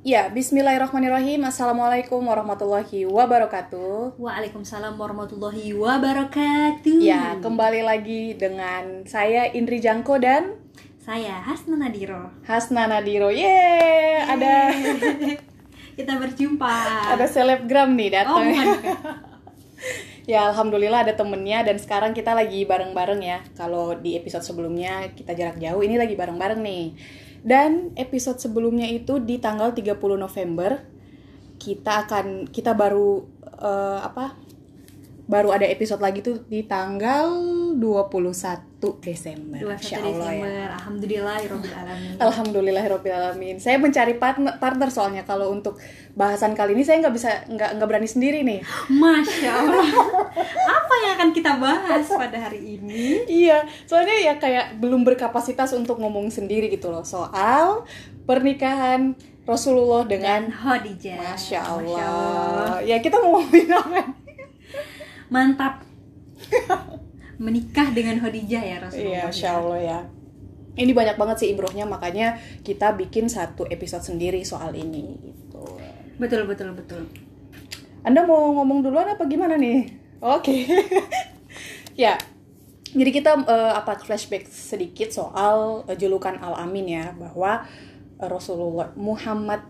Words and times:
Ya, 0.00 0.32
bismillahirrahmanirrahim. 0.32 1.44
Assalamualaikum 1.44 2.24
warahmatullahi 2.24 3.04
wabarakatuh. 3.04 4.16
Waalaikumsalam 4.16 4.96
warahmatullahi 4.96 5.76
wabarakatuh. 5.76 7.04
Ya, 7.04 7.36
kembali 7.36 7.84
lagi 7.84 8.32
dengan 8.32 9.04
saya 9.04 9.52
Indri 9.52 9.76
Jangko 9.76 10.16
dan 10.16 10.56
Saya 11.04 11.36
Hasna 11.44 11.76
Nadiro. 11.76 12.32
Hasna 12.48 12.88
Nadiro. 12.88 13.28
Yeay, 13.28 14.24
ada 14.24 14.72
Kita 16.00 16.16
berjumpa. 16.16 16.72
ada 17.12 17.26
selebgram 17.28 17.92
nih 17.92 18.08
Oh, 18.08 18.40
datang. 18.40 18.44
bukan. 18.48 18.68
ya, 20.32 20.48
alhamdulillah 20.48 21.04
ada 21.04 21.12
temennya 21.12 21.60
dan 21.60 21.76
sekarang 21.76 22.16
kita 22.16 22.32
lagi 22.32 22.64
bareng-bareng 22.64 23.20
ya. 23.20 23.44
Kalau 23.52 23.92
di 24.00 24.16
episode 24.16 24.48
sebelumnya 24.48 25.12
kita 25.12 25.36
jarak 25.36 25.60
jauh, 25.60 25.84
ini 25.84 26.00
lagi 26.00 26.16
bareng-bareng 26.16 26.64
nih. 26.64 26.84
Dan 27.40 27.96
episode 27.96 28.36
sebelumnya 28.36 28.84
itu 28.84 29.16
di 29.16 29.40
tanggal 29.40 29.72
30 29.72 29.96
November 30.20 30.80
kita 31.60 32.08
akan 32.08 32.48
kita 32.48 32.72
baru 32.72 33.24
eh, 33.60 33.98
apa? 34.00 34.36
Baru 35.30 35.54
ada 35.54 35.62
episode 35.62 36.02
lagi 36.02 36.26
tuh 36.26 36.42
di 36.50 36.66
tanggal 36.66 37.30
21 37.78 37.78
Desember. 38.98 39.62
21 39.62 39.70
Masya 39.78 39.96
Allah 40.02 40.10
ya. 40.10 40.42
Desember. 40.42 40.68
Alhamdulillah 40.74 41.38
alamin. 41.38 42.12
Alhamdulillahirobbilalamin. 42.18 43.56
Saya 43.62 43.78
mencari 43.78 44.18
partner, 44.18 44.58
partner 44.58 44.90
soalnya 44.90 45.22
kalau 45.22 45.54
untuk 45.54 45.78
bahasan 46.18 46.58
kali 46.58 46.74
ini 46.74 46.82
saya 46.82 46.98
nggak 47.06 47.14
bisa 47.14 47.46
nggak 47.46 47.78
nggak 47.78 47.88
berani 47.88 48.10
sendiri 48.10 48.42
nih. 48.42 48.58
Masya 48.90 49.50
Allah. 49.54 49.86
Apa 50.66 50.94
yang 51.06 51.12
akan 51.14 51.30
kita 51.30 51.52
bahas 51.62 52.10
pada 52.10 52.50
hari 52.50 52.82
ini? 52.82 53.22
Iya, 53.30 53.70
soalnya 53.86 54.18
ya 54.18 54.34
kayak 54.34 54.82
belum 54.82 55.06
berkapasitas 55.06 55.70
untuk 55.78 56.02
ngomong 56.02 56.26
sendiri 56.34 56.66
gitu 56.74 56.90
loh 56.90 57.06
soal 57.06 57.86
pernikahan 58.26 59.14
Rasulullah 59.46 60.06
dengan 60.06 60.46
Dan 60.46 60.54
Khadijah. 60.54 61.18
Masya 61.22 61.60
Allah. 61.62 61.98
Allah. 62.02 62.74
Ya 62.82 62.98
kita 62.98 63.18
mau 63.22 63.38
ngomongin 63.38 63.70
apa? 63.78 64.19
Mantap. 65.30 65.86
Menikah 67.40 67.94
dengan 67.94 68.20
Khadijah 68.20 68.62
ya 68.62 68.76
Rasulullah. 68.82 69.24
Iya, 69.24 69.30
Masya 69.30 69.50
Allah 69.56 69.80
ya. 69.80 70.00
Ini 70.76 70.92
banyak 70.92 71.16
banget 71.16 71.36
sih 71.40 71.48
ibrohnya, 71.54 71.86
makanya 71.88 72.38
kita 72.62 72.94
bikin 72.94 73.26
satu 73.30 73.64
episode 73.70 74.04
sendiri 74.04 74.42
soal 74.44 74.74
ini 74.76 75.18
gitu. 75.22 75.64
Betul 76.20 76.44
betul 76.44 76.76
betul. 76.76 77.08
Anda 78.04 78.24
mau 78.28 78.52
ngomong 78.60 78.84
duluan 78.84 79.08
apa 79.08 79.24
gimana 79.24 79.56
nih? 79.56 79.88
Oke. 80.20 80.68
ya. 82.04 82.18
Jadi 82.90 83.10
kita 83.14 83.46
eh, 83.46 83.72
apa 83.72 84.02
flashback 84.02 84.50
sedikit 84.50 85.14
soal 85.14 85.86
eh, 85.86 85.94
julukan 85.94 86.34
Al-Amin 86.42 86.90
ya 86.90 87.14
bahwa 87.14 87.62
eh, 88.18 88.28
Rasulullah 88.28 88.90
Muhammad 88.98 89.62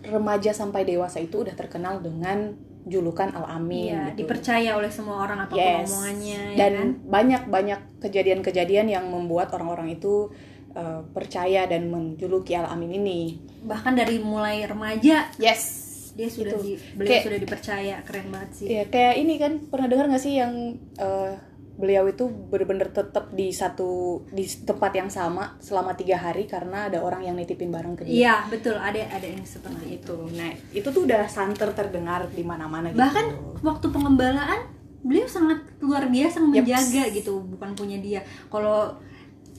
remaja 0.00 0.56
sampai 0.56 0.88
dewasa 0.88 1.20
itu 1.20 1.44
udah 1.44 1.52
terkenal 1.52 2.00
dengan 2.00 2.56
julukan 2.90 3.30
Al-Amin 3.30 3.86
Iya, 3.88 4.02
gitu. 4.10 4.18
dipercaya 4.20 4.70
oleh 4.74 4.90
semua 4.90 5.22
orang 5.22 5.38
apa 5.40 5.54
pun 5.54 5.62
Yes. 5.62 5.86
omongannya 5.88 6.40
ya 6.50 6.58
Dan 6.58 6.72
kan? 6.74 6.88
banyak-banyak 7.06 7.80
kejadian-kejadian 8.02 8.86
yang 8.90 9.04
membuat 9.06 9.54
orang-orang 9.54 9.94
itu 9.94 10.28
eh, 10.70 11.02
percaya 11.08 11.66
dan 11.66 11.86
menjuluki 11.86 12.54
Al-Amin 12.54 12.94
ini. 12.96 13.42
Bahkan 13.60 13.90
dari 13.92 14.18
mulai 14.18 14.62
remaja 14.62 15.26
Yes. 15.34 15.62
dia 16.10 16.26
sudah 16.26 16.52
Itu. 16.52 16.62
di, 16.64 16.72
beliau 16.92 17.10
Kayak- 17.12 17.24
sudah 17.24 17.38
dipercaya 17.38 17.94
keren 18.02 18.26
banget 18.28 18.50
sih 18.52 18.66
Iya, 18.68 18.82
kayak 18.86 19.14
ini 19.16 19.34
kan 19.36 19.52
pernah 19.64 19.86
dengar 19.86 20.06
nggak 20.06 20.20
sih 20.20 20.34
yang 20.36 20.54
eh, 20.96 21.32
beliau 21.80 22.04
itu 22.04 22.22
bener-bener 22.46 22.88
tetap 22.88 23.32
di 23.32 23.48
satu 23.50 23.88
di 24.28 24.44
tempat 24.44 24.92
yang 24.92 25.08
sama 25.08 25.56
selama 25.58 25.92
tiga 25.92 26.14
hari 26.14 26.44
karena 26.44 26.86
ada 26.86 27.00
orang 27.00 27.24
yang 27.24 27.34
nitipin 27.34 27.68
barang 27.68 27.96
ke 27.96 28.02
dia. 28.04 28.12
iya 28.12 28.34
betul 28.46 28.76
ada 28.76 29.00
ada 29.00 29.24
yang 29.24 29.40
seperti 29.42 29.96
itu 29.96 30.12
Itu, 30.12 30.36
nah 30.36 30.50
itu 30.70 30.84
tuh 30.86 31.02
udah 31.02 31.24
santer 31.26 31.72
terdengar 31.72 32.28
di 32.28 32.42
mana-mana 32.42 32.88
gitu. 32.88 33.00
bahkan 33.00 33.32
waktu 33.58 33.86
pengembalaan 33.88 34.68
beliau 35.00 35.24
sangat 35.24 35.64
luar 35.80 36.06
biasa 36.06 36.36
menjaga 36.38 36.76
Yeps. 37.08 37.16
gitu 37.16 37.40
bukan 37.48 37.72
punya 37.72 37.96
dia 37.96 38.20
kalau 38.46 38.92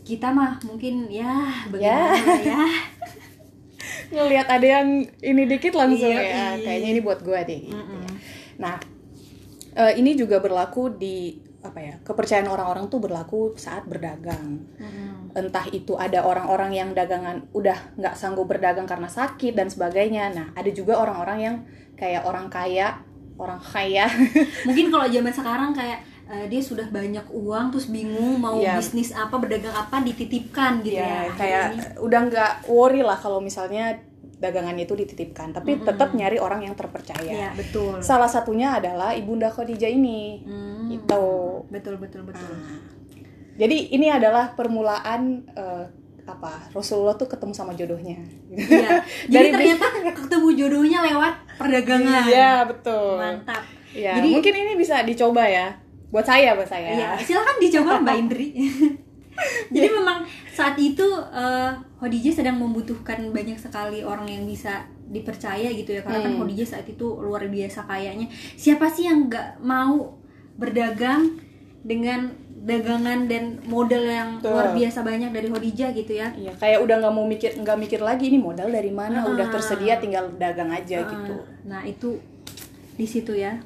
kita 0.01 0.29
mah 0.29 0.61
mungkin 0.61 1.09
ya 1.09 1.49
Ya. 1.73 1.97
bagaimana 2.13 2.37
ya, 2.39 2.61
ngelihat 4.13 4.47
ada 4.49 4.67
yang 4.71 4.87
ini 5.19 5.41
dikit 5.47 5.73
langsung 5.73 6.05
Iya, 6.05 6.19
ya, 6.19 6.27
iya. 6.27 6.47
kayaknya 6.59 6.89
ini 6.89 7.01
buat 7.01 7.19
gue 7.21 7.39
deh. 7.41 7.59
Gitu. 7.63 7.73
Mm-mm. 7.73 8.01
ya. 8.01 8.11
Nah, 8.59 8.75
eh, 9.73 9.93
ini 9.95 10.13
juga 10.13 10.37
berlaku 10.37 10.91
di 10.93 11.39
apa 11.61 11.77
ya 11.77 11.93
kepercayaan 12.01 12.49
orang-orang 12.49 12.89
tuh 12.89 12.97
berlaku 12.97 13.53
saat 13.55 13.85
berdagang. 13.85 14.65
Mm-mm. 14.81 15.31
entah 15.31 15.63
itu 15.71 15.95
ada 15.95 16.27
orang-orang 16.27 16.75
yang 16.75 16.89
dagangan 16.91 17.47
udah 17.55 17.95
nggak 17.95 18.19
sanggup 18.19 18.51
berdagang 18.51 18.83
karena 18.83 19.07
sakit 19.07 19.55
dan 19.55 19.71
sebagainya. 19.71 20.27
Nah, 20.35 20.47
ada 20.51 20.67
juga 20.69 20.99
orang-orang 20.99 21.37
yang 21.39 21.55
kayak 21.95 22.27
orang 22.27 22.51
kaya, 22.51 22.99
orang 23.39 23.61
kaya. 23.61 24.11
mungkin 24.67 24.91
kalau 24.91 25.07
zaman 25.15 25.31
sekarang 25.31 25.71
kayak 25.71 26.03
eh, 26.27 26.45
dia 26.51 26.59
sudah 26.59 26.83
banyak 26.91 27.23
uang 27.31 27.71
terus 27.71 27.87
bingung 27.87 28.43
mau 28.43 28.59
Iya. 28.59 28.75
bisnis 28.75 29.15
apa 29.15 29.39
berdagang 29.39 29.71
apa 29.71 30.03
dititipkan 30.03 30.83
gitu 30.83 30.99
ya, 30.99 31.27
ya, 31.27 31.31
kayak 31.37 31.65
udah 32.03 32.19
nggak 32.27 32.53
worry 32.67 32.99
lah 32.99 33.15
kalau 33.15 33.39
misalnya 33.39 33.95
dagangan 34.41 34.73
itu 34.75 34.97
dititipkan, 34.97 35.53
tapi 35.53 35.77
tetap 35.77 36.17
nyari 36.17 36.41
orang 36.41 36.65
yang 36.65 36.73
terpercaya. 36.73 37.21
Iya, 37.21 37.49
betul 37.53 38.01
Salah 38.01 38.25
satunya 38.25 38.73
adalah 38.73 39.13
Ibunda 39.13 39.47
Khadijah 39.47 39.87
ini. 39.87 40.41
Hmm, 40.41 40.89
Gitu. 40.89 41.25
betul 41.69 41.95
betul 42.01 42.25
betul 42.25 42.51
Jadi 43.55 43.93
ini 43.93 44.09
adalah 44.09 44.57
permulaan 44.57 45.45
eh, 45.53 45.85
apa? 46.25 46.73
Rasulullah 46.73 47.13
tuh 47.13 47.29
ketemu 47.29 47.53
sama 47.53 47.77
jodohnya. 47.77 48.17
Iya. 48.49 49.05
Dari 49.29 49.53
Jadi 49.53 49.77
ternyata 49.77 49.85
ketemu 50.17 50.47
jodohnya 50.57 50.99
lewat 51.05 51.33
perdagangan. 51.61 52.25
Iya, 52.25 52.51
betul. 52.65 53.21
Mantap. 53.21 53.63
Ya, 53.91 54.17
Jadi 54.17 54.27
mungkin 54.31 54.53
ini 54.55 54.73
bisa 54.73 55.03
dicoba 55.03 55.45
ya. 55.45 55.75
Buat 56.09 56.25
saya, 56.25 56.55
buat 56.57 56.67
saya. 56.67 56.89
Iya, 56.91 57.09
silakan 57.21 57.55
dicoba 57.59 57.91
Mbak 58.01 58.15
Indri. 58.25 58.47
Jadi 59.73 59.87
memang 59.89 60.23
saat 60.47 60.75
itu 60.75 61.03
eh, 61.31 61.71
Khadijah 61.97 62.33
sedang 62.33 62.57
membutuhkan 62.57 63.31
banyak 63.31 63.55
sekali 63.55 64.01
orang 64.01 64.27
yang 64.27 64.43
bisa 64.43 64.83
dipercaya 65.07 65.67
gitu 65.69 65.91
ya 65.91 66.01
karena 66.01 66.19
kan 66.21 66.31
Hmm. 66.33 66.39
Khadijah 66.41 66.67
saat 66.69 66.85
itu 66.85 67.03
luar 67.17 67.43
biasa 67.45 67.83
kayanya. 67.83 68.27
Siapa 68.55 68.87
sih 68.87 69.05
yang 69.05 69.27
nggak 69.27 69.59
mau 69.59 70.15
berdagang 70.55 71.39
dengan 71.81 72.29
dagangan 72.61 73.25
dan 73.25 73.57
modal 73.65 74.05
yang 74.05 74.37
Betul. 74.37 74.53
luar 74.53 74.67
biasa 74.71 75.01
banyak 75.01 75.31
dari 75.31 75.47
Khadijah 75.49 75.89
gitu 75.91 76.13
ya? 76.13 76.29
Iya, 76.31 76.53
kayak 76.53 76.79
udah 76.79 76.95
nggak 77.01 77.13
mau 77.13 77.25
mikir 77.25 77.51
nggak 77.57 77.77
mikir 77.79 77.99
lagi 77.99 78.29
ini 78.29 78.37
modal 78.37 78.69
dari 78.69 78.93
mana, 78.93 79.25
Ah. 79.25 79.27
udah 79.27 79.49
tersedia 79.49 79.97
tinggal 79.97 80.29
dagang 80.37 80.69
aja 80.69 81.01
Eh, 81.01 81.07
gitu. 81.07 81.35
Nah 81.65 81.81
itu 81.81 82.21
di 82.93 83.05
situ 83.05 83.33
ya. 83.33 83.57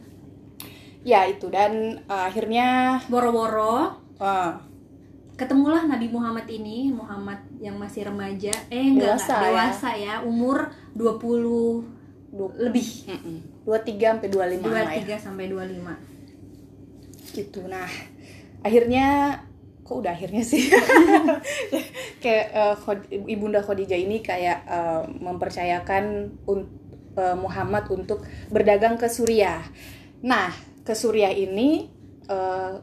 Ya 1.04 1.28
itu 1.28 1.52
dan 1.52 2.00
eh, 2.02 2.24
akhirnya 2.26 2.98
Boro-boro 3.06 4.00
eh, 4.16 4.52
ketemulah 5.36 5.84
Nabi 5.84 6.08
Muhammad 6.08 6.48
ini 6.48 6.90
Muhammad 6.90 7.40
yang 7.60 7.76
masih 7.76 8.08
remaja 8.08 8.56
eh 8.70 8.86
enggak 8.88 9.20
Dewasa 9.20 9.28
enggak, 9.28 9.40
ya. 9.40 9.48
dewasa 9.52 9.90
ya. 9.94 10.14
umur 10.24 10.58
20 10.96 11.84
du- 12.32 12.56
lebih 12.58 12.88
mm-mm, 13.06 13.38
23 13.64 14.16
sampai 14.16 14.28
25 14.30 14.64
lah 14.66 14.92
ya. 14.92 15.04
23 15.04 15.20
sampai 15.22 15.46
25 15.48 16.16
Gitu. 17.36 17.60
Nah, 17.68 17.92
akhirnya 18.62 19.08
kok 19.82 20.00
udah 20.00 20.16
akhirnya 20.16 20.40
sih. 20.40 20.72
kayak 22.24 22.48
Khod- 22.78 23.12
Ibunda 23.12 23.60
Khadijah 23.60 24.00
ini 24.00 24.24
kayak 24.24 24.64
eh, 24.64 25.04
mempercayakan 25.20 26.04
un- 26.48 26.72
eh, 27.14 27.36
Muhammad 27.36 27.92
untuk 27.92 28.24
berdagang 28.48 28.96
ke 28.96 29.08
Suriah. 29.08 29.68
Nah, 30.24 30.48
ke 30.82 30.96
Suriah 30.96 31.30
ini 31.30 31.92
eh, 32.26 32.74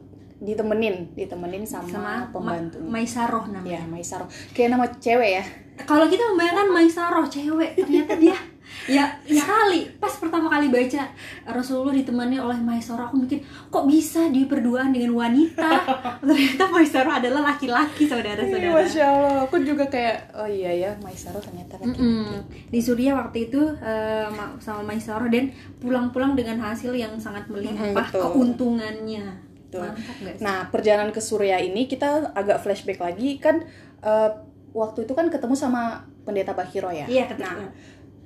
ditemenin, 0.43 1.09
ditemenin 1.13 1.63
sama, 1.63 1.87
sama 1.87 2.13
pembantu. 2.29 2.77
Ma- 2.79 2.99
Maisaroh 2.99 3.47
namanya 3.47 3.79
ya, 3.79 3.81
Maisaroh. 3.85 4.27
Kayak 4.51 4.69
nama 4.71 4.85
cewek 4.93 5.31
ya. 5.33 5.43
kalau 5.81 6.05
kita 6.05 6.21
membayangkan 6.27 6.69
Maisaroh 6.69 7.25
cewek 7.25 7.73
ternyata 7.73 8.13
dia 8.15 8.37
ya 8.83 9.05
ya 9.23 9.41
kali 9.41 9.85
pas 9.95 10.09
pertama 10.13 10.45
kali 10.47 10.67
baca 10.67 11.01
Rasulullah 11.47 11.93
ditemani 11.93 12.37
oleh 12.37 12.57
Maisaroh 12.57 13.05
aku 13.05 13.17
mikir 13.19 13.41
kok 13.67 13.85
bisa 13.85 14.27
dia 14.27 14.43
berduaan 14.43 14.89
dengan 14.89 15.13
wanita 15.15 15.65
ternyata 16.21 16.63
Maisaroh 16.67 17.13
adalah 17.15 17.41
laki-laki 17.47 18.03
Iya, 18.03 18.11
saudara-saudara 18.11 18.69
Masya 18.75 19.03
Allah, 19.03 19.35
aku 19.41 19.55
juga 19.61 19.85
kayak 19.87 20.17
oh 20.35 20.45
iya 20.45 20.71
ya, 20.73 20.91
Maisaroh 20.99 21.39
ternyata 21.39 21.73
laki-laki. 21.75 22.01
Mm-mm. 22.01 22.33
Di 22.69 22.79
Suriah 22.79 23.15
waktu 23.15 23.37
itu 23.47 23.61
ma- 24.29 24.53
sama 24.59 24.81
Maisaroh 24.83 25.27
dan 25.27 25.49
pulang-pulang 25.77 26.33
dengan 26.33 26.57
hasil 26.59 26.93
yang 26.93 27.17
sangat 27.17 27.45
melimpah 27.47 27.81
Mm-mm, 27.83 27.97
betul. 27.97 28.21
keuntungannya. 28.27 29.52
Mantap 29.81 30.15
sih? 30.19 30.43
Nah, 30.43 30.69
perjalanan 30.69 31.09
ke 31.09 31.17
Suriah 31.17 31.57
ini 31.57 31.87
kita 31.87 32.35
agak 32.35 32.61
flashback 32.61 32.99
lagi 32.99 33.39
kan 33.39 33.65
eh, 34.01 34.29
waktu 34.73 35.05
itu 35.05 35.13
kan 35.13 35.29
ketemu 35.29 35.55
sama 35.55 36.03
pendeta 36.21 36.53
Bahiro 36.53 36.89
ya. 36.89 37.05
Iya, 37.05 37.25
ketemu. 37.31 37.63
Nah, 37.65 37.71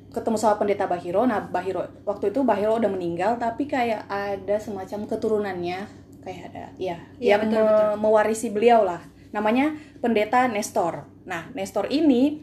ketemu 0.07 0.35
sama 0.35 0.55
pendeta 0.57 0.89
Bahiro. 0.89 1.21
Nah, 1.23 1.39
Bahiro 1.45 1.83
waktu 2.03 2.31
itu 2.31 2.41
Bahiro 2.41 2.75
udah 2.75 2.89
meninggal 2.89 3.37
tapi 3.37 3.67
kayak 3.67 4.07
ada 4.07 4.57
semacam 4.57 5.05
keturunannya 5.05 5.79
kayak 6.23 6.41
ada 6.51 6.63
ya 6.75 6.97
Iya, 7.19 7.37
yang 7.37 7.41
betul, 7.47 7.63
me- 7.63 7.71
betul. 7.71 7.91
mewarisi 8.01 8.47
beliau 8.49 8.81
lah. 8.83 8.99
Namanya 9.31 9.71
pendeta 9.99 10.47
Nestor. 10.47 11.05
Nah, 11.23 11.51
Nestor 11.53 11.87
ini 11.87 12.41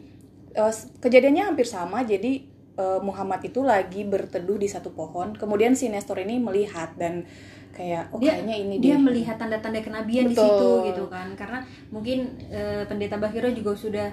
eh, 0.53 0.73
kejadiannya 1.01 1.51
hampir 1.51 1.65
sama 1.65 2.01
jadi 2.01 2.45
eh, 2.75 2.99
Muhammad 3.01 3.41
itu 3.43 3.59
lagi 3.59 4.05
berteduh 4.05 4.55
di 4.55 4.67
satu 4.67 4.91
pohon 4.91 5.33
kemudian 5.33 5.73
si 5.73 5.89
Nestor 5.89 6.21
ini 6.21 6.37
melihat 6.37 6.93
dan 6.95 7.25
kayak 7.75 8.07
oh 8.09 8.17
dia 8.17 8.31
kayaknya 8.33 8.55
ini 8.57 8.75
dia 8.79 8.95
deh. 8.95 9.03
melihat 9.03 9.35
tanda-tanda 9.35 9.79
kenabian 9.79 10.25
di 10.25 10.31
Betul. 10.31 10.47
situ 10.47 10.69
gitu 10.87 11.03
kan 11.05 11.27
karena 11.35 11.59
mungkin 11.91 12.17
eh, 12.47 12.81
pendeta 12.83 13.15
Bahiro 13.15 13.51
juga 13.51 13.75
sudah 13.75 14.07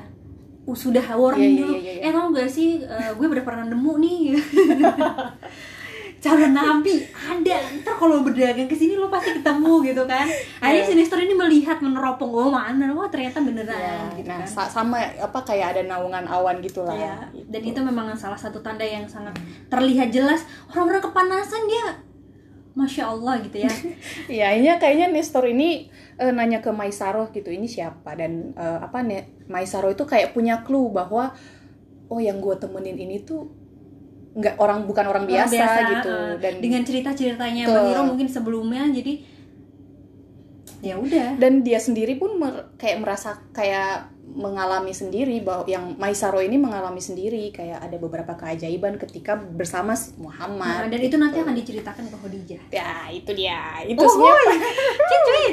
uh, 0.62 0.74
sudah 0.74 1.06
warning 1.12 1.46
Iya, 1.46 1.48
iya, 1.48 1.60
dulu 1.62 1.74
iya, 1.76 1.92
iya. 1.96 2.02
eh 2.02 2.10
tau 2.10 2.26
gak 2.28 2.48
sih 2.48 2.70
eh, 2.80 3.10
gue 3.12 3.26
udah 3.28 3.42
pernah 3.42 3.64
nemu 3.64 3.92
nih 3.98 4.20
calon 6.22 6.54
nabi 6.54 7.02
ada 7.20 7.56
ntar 7.82 7.98
kalau 7.98 8.22
berdagang 8.22 8.70
ke 8.70 8.76
sini 8.76 8.94
lo 8.94 9.10
pasti 9.10 9.34
ketemu 9.34 9.82
gitu 9.82 10.06
kan 10.06 10.22
akhirnya 10.62 10.78
Iya. 10.78 10.86
si 10.86 10.94
Nestor 10.94 11.18
ini 11.18 11.34
melihat 11.34 11.82
meneropong 11.82 12.30
oh 12.30 12.46
mana 12.46 12.94
wah 12.94 13.10
ternyata 13.10 13.42
beneran 13.42 13.74
Ya, 13.74 13.98
gitu 14.14 14.30
nah 14.30 14.38
kan 14.38 14.46
sa- 14.46 14.70
sama 14.70 15.02
apa 15.02 15.42
kayak 15.42 15.74
ada 15.74 15.82
naungan 15.84 16.22
awan 16.22 16.62
gitu 16.62 16.86
lah 16.86 16.94
Iya, 16.94 17.14
dan 17.50 17.62
itu 17.64 17.80
memang 17.80 18.14
salah 18.14 18.38
satu 18.38 18.62
tanda 18.62 18.86
yang 18.86 19.02
sangat 19.02 19.34
terlihat 19.66 20.14
jelas 20.14 20.46
orang-orang 20.70 21.02
kepanasan 21.02 21.66
dia 21.66 21.86
masya 22.72 23.12
Allah 23.12 23.36
gitu 23.44 23.60
ya. 23.60 23.72
Iya, 24.40 24.46
ini 24.56 24.66
kayaknya 24.80 25.12
Nestor 25.12 25.44
ini 25.44 25.92
eh, 26.16 26.32
nanya 26.32 26.64
ke 26.64 26.72
Maisaro 26.72 27.28
gitu, 27.30 27.52
ini 27.52 27.68
siapa? 27.68 28.16
Dan 28.16 28.56
eh, 28.56 28.78
apa 28.80 29.04
nih 29.04 29.48
Maisaro 29.48 29.92
itu 29.92 30.08
kayak 30.08 30.32
punya 30.32 30.64
clue 30.64 30.88
bahwa 30.88 31.36
oh 32.08 32.20
yang 32.20 32.40
gue 32.40 32.56
temenin 32.56 32.96
ini 32.96 33.24
tuh 33.24 33.48
nggak 34.32 34.56
orang 34.56 34.88
bukan 34.88 35.04
orang 35.12 35.28
Orang 35.28 35.32
biasa, 35.52 35.64
gitu. 35.92 36.16
dan 36.40 36.54
dengan 36.64 36.82
cerita-ceritanya. 36.88 37.68
Bang 37.68 37.88
Hiro 37.92 38.02
mungkin 38.08 38.28
sebelumnya 38.32 38.88
jadi 38.88 39.20
ya 40.82 40.94
udah. 40.96 41.38
Dan 41.38 41.62
dia 41.62 41.78
sendiri 41.78 42.14
pun 42.14 42.36
mer- 42.36 42.74
kayak 42.74 42.98
merasa 42.98 43.38
kayak 43.50 44.10
mengalami 44.24 44.90
sendiri 44.90 45.38
bahwa 45.40 45.62
yang 45.64 45.92
Maisaro 45.94 46.40
ini 46.40 46.56
mengalami 46.56 46.98
sendiri 46.98 47.48
kayak 47.50 47.78
ada 47.78 47.96
beberapa 47.96 48.32
keajaiban 48.32 48.96
ketika 48.96 49.36
bersama 49.36 49.92
si 49.92 50.12
Nah, 50.14 50.24
Muhammad. 50.24 50.88
dan 50.88 51.00
itu 51.00 51.16
nanti 51.16 51.36
akan 51.38 51.54
diceritakan 51.54 52.04
ke 52.06 52.16
Khadijah. 52.16 52.62
Ya, 52.70 52.92
itu 53.08 53.30
dia. 53.30 53.60
Itu 53.84 54.00
Oh, 54.00 54.08
sebenarnya 54.08 55.52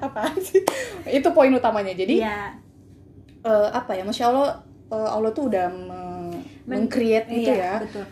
apa 0.00 0.20
sih? 0.40 0.60
Itu 1.06 1.28
poin 1.30 1.52
utamanya. 1.52 1.92
Jadi 1.92 2.18
ya 2.18 2.56
eh, 3.40 3.68
apa 3.70 3.92
ya? 3.92 4.02
Masya 4.02 4.24
allah 4.26 4.50
eh, 4.90 5.08
allah 5.10 5.30
tuh 5.30 5.46
udah 5.46 5.66
me- 5.68 6.40
Men- 6.64 6.88
meng-create 6.88 7.28
gitu 7.28 7.52
iya, 7.52 7.76
ya. 7.76 7.84
betul. 7.84 8.04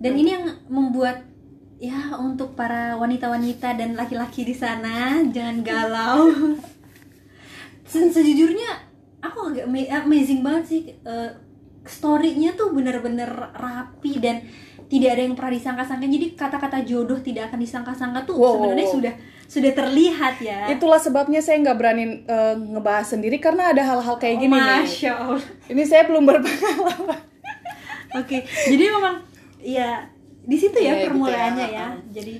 Dan 0.00 0.12
ini 0.16 0.32
yang 0.32 0.44
membuat 0.66 1.28
ya 1.80 2.12
untuk 2.14 2.52
para 2.52 2.92
wanita-wanita 2.94 3.72
dan 3.72 3.96
laki-laki 3.96 4.44
di 4.44 4.52
sana 4.52 5.24
jangan 5.26 5.64
galau. 5.64 6.28
Se- 7.82 8.12
sejujurnya 8.12 8.70
aku 9.18 9.50
agak 9.50 9.64
ama- 9.64 9.90
amazing 10.04 10.44
banget 10.44 10.64
sih 10.66 10.82
eh, 10.92 11.30
story-nya 11.82 12.52
tuh 12.52 12.70
bener-bener 12.70 13.26
rapi 13.56 14.20
dan 14.20 14.44
tidak 14.86 15.16
ada 15.16 15.22
yang 15.22 15.34
pernah 15.34 15.54
disangka-sangka. 15.54 16.04
Jadi 16.04 16.26
kata-kata 16.34 16.78
jodoh 16.82 17.16
tidak 17.18 17.48
akan 17.48 17.58
disangka-sangka 17.58 18.26
tuh 18.26 18.36
Wow, 18.36 18.58
sebenarnya 18.58 18.88
sudah 18.90 19.14
sudah 19.48 19.72
terlihat 19.72 20.34
ya. 20.38 20.68
Itulah 20.68 21.00
sebabnya 21.00 21.40
saya 21.40 21.58
nggak 21.58 21.78
berani 21.80 22.04
eh, 22.22 22.54
ngebahas 22.60 23.08
sendiri 23.08 23.40
karena 23.40 23.72
ada 23.72 23.82
hal-hal 23.82 24.20
kayak 24.20 24.36
gini 24.38 24.52
nih 24.52 24.84
Masya 24.84 25.12
Allah. 25.16 25.42
Ini 25.66 25.82
saya 25.82 26.04
belum 26.04 26.28
berpengalaman. 26.28 27.20
Oke, 28.20 28.42
jadi 28.42 28.84
memang 28.90 29.22
ya 29.62 30.10
di 30.50 30.56
situ 30.58 30.74
ya 30.76 30.90
Iya, 30.90 30.94
gitu 30.98 31.06
permulaannya 31.14 31.66
ya. 31.70 31.78
ya. 31.78 31.86
Jadi 32.10 32.34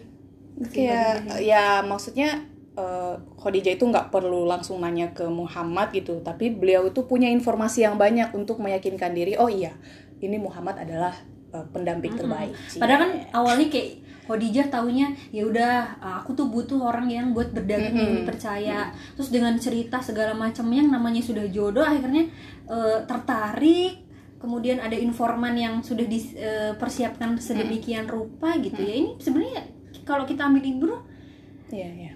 kayak 0.60 1.40
ya 1.40 1.64
maksudnya 1.80 2.42
eh, 2.74 3.14
Khadijah 3.38 3.78
itu 3.78 3.84
nggak 3.86 4.10
perlu 4.10 4.44
langsung 4.44 4.82
nanya 4.82 5.14
ke 5.14 5.24
Muhammad 5.24 5.94
gitu 5.94 6.20
tapi 6.20 6.52
beliau 6.52 6.90
itu 6.90 7.06
punya 7.06 7.30
informasi 7.30 7.86
yang 7.86 7.96
banyak 7.96 8.28
untuk 8.34 8.60
meyakinkan 8.60 9.14
diri 9.14 9.38
oh 9.40 9.48
iya 9.48 9.72
ini 10.20 10.36
Muhammad 10.36 10.76
adalah 10.76 11.14
eh, 11.54 11.66
pendamping 11.72 12.12
terbaik 12.12 12.52
padahal 12.76 13.00
kan 13.08 13.12
awalnya 13.32 13.70
kayak 13.72 13.90
Khadijah 14.30 14.70
taunya 14.70 15.10
ya 15.34 15.42
udah 15.42 15.98
aku 16.22 16.38
tuh 16.38 16.46
butuh 16.46 16.78
orang 16.78 17.10
yang 17.10 17.34
buat 17.34 17.50
berdagang 17.50 17.98
yang 17.98 18.14
Mm-mm. 18.14 18.18
dipercaya. 18.22 18.94
Terus 19.18 19.34
dengan 19.34 19.58
cerita 19.58 19.98
segala 19.98 20.38
macam 20.38 20.70
yang 20.70 20.86
namanya 20.86 21.18
sudah 21.18 21.50
jodoh 21.50 21.82
akhirnya 21.82 22.30
eh, 22.70 22.98
tertarik 23.10 24.06
kemudian 24.40 24.80
ada 24.80 24.96
informan 24.96 25.52
yang 25.52 25.74
sudah 25.84 26.08
dipersiapkan 26.08 27.36
sedemikian 27.36 28.08
rupa 28.08 28.56
gitu 28.56 28.80
ya. 28.80 28.94
Ini 28.96 29.10
sebenarnya 29.20 29.62
kalau 30.08 30.24
kita 30.24 30.48
ambil 30.48 30.64
ibro 30.64 30.96
iya 31.70 31.86
iya. 31.86 32.12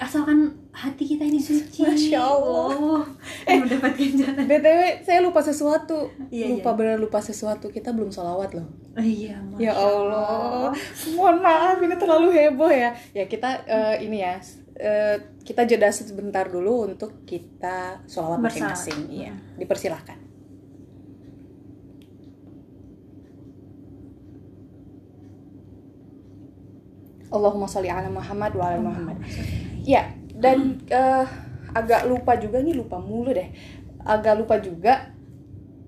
asalkan 0.00 0.66
hati 0.76 1.04
kita 1.08 1.24
ini 1.24 1.40
suci. 1.40 1.84
Masya 1.84 2.20
Allah. 2.20 2.68
oh, 2.76 3.04
mendapatkan 3.64 4.08
jalan. 4.12 4.44
Btw 4.44 4.80
saya 5.04 5.20
lupa 5.24 5.40
sesuatu. 5.40 6.12
Iya, 6.28 6.52
lupa 6.52 6.76
bener 6.76 7.00
lupa 7.00 7.20
sesuatu. 7.24 7.72
Kita 7.72 7.96
belum 7.96 8.12
sholawat 8.12 8.56
loh. 8.56 8.68
Oh, 8.96 9.04
iya 9.04 9.40
Ya 9.60 9.72
Masya 9.72 9.72
Allah, 9.72 10.72
mohon 11.16 11.36
maaf 11.40 11.80
ini 11.80 11.96
terlalu 11.96 12.28
heboh 12.32 12.72
ya. 12.72 12.92
Ya 13.16 13.24
kita 13.24 13.64
eh, 13.64 14.04
ini 14.04 14.20
ya, 14.20 14.36
eh, 14.76 15.16
kita 15.44 15.64
jeda 15.64 15.88
sebentar 15.88 16.48
dulu 16.48 16.92
untuk 16.92 17.24
kita 17.24 18.04
sholawat 18.04 18.44
masing-masing. 18.44 19.00
Iya, 19.08 19.32
dipersilahkan. 19.56 20.25
Allahumma 27.28 27.66
sholli 27.66 27.88
ala 27.88 28.06
Muhammad 28.08 28.52
wa 28.52 28.64
ala 28.64 28.78
Muhammad. 28.78 29.16
Ya, 29.82 30.06
dan 30.32 30.78
eh, 30.84 31.24
agak 31.72 32.04
lupa 32.04 32.34
juga 32.36 32.58
nih 32.58 32.72
lupa 32.72 32.96
mulu 32.96 33.30
deh. 33.30 33.50
Agak 34.00 34.36
lupa 34.36 34.56
juga. 34.58 35.12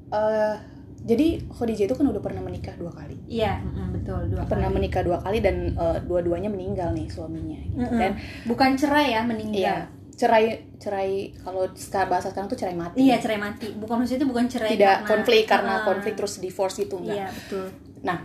eh 0.09 0.57
jadi 0.99 1.39
Khadijah 1.47 1.85
itu 1.85 1.95
kan 1.95 2.05
udah 2.05 2.19
pernah 2.19 2.41
menikah 2.41 2.75
dua 2.75 2.91
kali 2.91 3.15
Iya, 3.29 3.61
mm, 3.61 3.89
betul 3.93 4.19
dua 4.29 4.43
pernah 4.45 4.67
kali. 4.67 4.77
menikah 4.77 5.03
dua 5.03 5.19
kali 5.19 5.39
dan 5.39 5.71
eh, 5.71 5.99
dua-duanya 6.03 6.49
meninggal 6.49 6.91
nih 6.91 7.07
suaminya 7.07 7.55
gitu. 7.63 7.79
Mm-mm. 7.79 7.97
dan 7.97 8.13
bukan 8.45 8.75
cerai 8.75 9.07
ya 9.07 9.13
iya 9.13 9.21
meninggal. 9.23 9.79
cerai 10.11 10.45
cerai 10.75 11.11
kalau 11.39 11.71
sekarang 11.73 12.09
bahasa 12.09 12.29
sekarang 12.29 12.49
tuh 12.49 12.57
cerai 12.57 12.75
mati 12.75 12.99
Iya, 13.01 13.21
cerai 13.21 13.39
mati. 13.39 13.71
Bukan 13.71 13.95
maksudnya 13.97 14.19
itu 14.19 14.29
bukan 14.29 14.47
cerai 14.49 14.71
tidak 14.75 14.91
karena- 14.97 15.07
konflik 15.07 15.43
karena 15.47 15.73
Ah, 15.73 15.85
konflik 15.85 16.15
terus 16.15 16.35
divorce 16.39 16.79
itu 16.81 16.95
enggak 16.97 17.15
Iya, 17.15 17.27
betul. 17.31 17.67
nah 18.01 18.19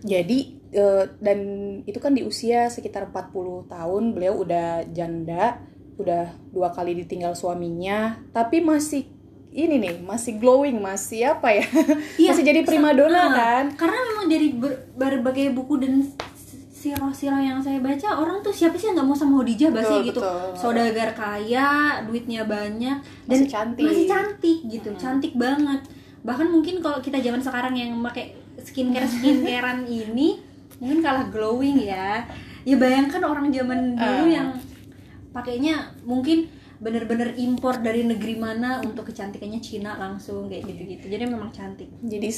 jadi 0.00 0.38
eh, 0.70 1.04
dan 1.18 1.38
itu 1.82 1.96
kan 1.96 2.10
di 2.10 2.22
usia 2.22 2.66
sekitar 2.66 3.08
40 3.08 3.32
tahun 3.66 4.02
beliau 4.10 4.40
udah 4.40 4.86
janda 4.88 5.58
udah 5.96 6.24
dua 6.48 6.70
kali 6.70 6.96
ditinggal 6.96 7.34
suaminya 7.34 8.16
tapi 8.30 8.58
masih 8.58 9.04
ini 9.50 9.76
nih 9.76 9.94
masih 10.00 10.38
glowing 10.38 10.78
masih 10.78 11.26
apa 11.28 11.50
ya? 11.50 11.66
Iya, 12.16 12.30
masih 12.30 12.44
jadi 12.46 12.60
primadona 12.62 13.18
Ah, 13.20 13.28
kan? 13.32 13.64
Karena 13.74 13.98
memang 14.04 14.26
dari 14.26 14.54
ber- 14.54 14.86
berbagai 14.94 15.50
buku 15.50 15.74
dan 15.76 16.06
sirah-sirah 16.70 17.42
yang 17.42 17.58
saya 17.58 17.76
baca 17.76 18.16
orang 18.16 18.40
tuh 18.40 18.54
siapa 18.54 18.78
sih 18.78 18.88
yang 18.88 18.96
nggak 18.96 19.04
mau 19.04 19.12
sama 19.12 19.42
Khadijah 19.42 19.68
Betul, 19.68 20.00
gitu? 20.06 20.20
betul. 20.22 20.54
saudagar 20.54 21.10
kaya 21.12 21.68
duitnya 22.06 22.46
banyak 22.46 22.96
dan 23.26 23.36
Masih 23.36 23.50
cantik. 23.50 23.84
masih 23.84 24.06
cantik 24.06 24.58
gitu. 24.64 24.88
Cantik 24.96 25.32
banget. 25.34 25.80
Bahkan 26.22 26.46
mungkin 26.46 26.78
kalau 26.78 27.02
kita 27.02 27.18
zaman 27.18 27.42
sekarang 27.42 27.74
yang 27.74 27.92
pakai 28.00 28.32
skincare 28.60 29.04
skincarean 29.04 29.84
ini 30.06 30.40
mungkin 30.80 30.98
kalah 31.04 31.28
glowing 31.28 31.84
ya. 31.84 32.24
Ya 32.64 32.76
bayangkan 32.76 33.22
orang 33.24 33.52
zaman 33.52 33.94
dulu 33.96 34.24
Ah. 34.24 34.28
yang 34.28 34.48
pakainya 35.30 35.94
mungkin 36.02 36.50
bener-bener 36.80 37.36
impor 37.36 37.84
dari 37.84 38.08
negeri 38.08 38.40
mana 38.40 38.80
untuk 38.80 39.12
kecantikannya 39.12 39.60
Cina 39.60 40.00
langsung 40.00 40.48
kayak 40.48 40.64
gitu-gitu. 40.64 41.12
Jadi 41.12 41.24
memang 41.28 41.52
cantik. 41.52 41.92
Jadi 42.00 42.28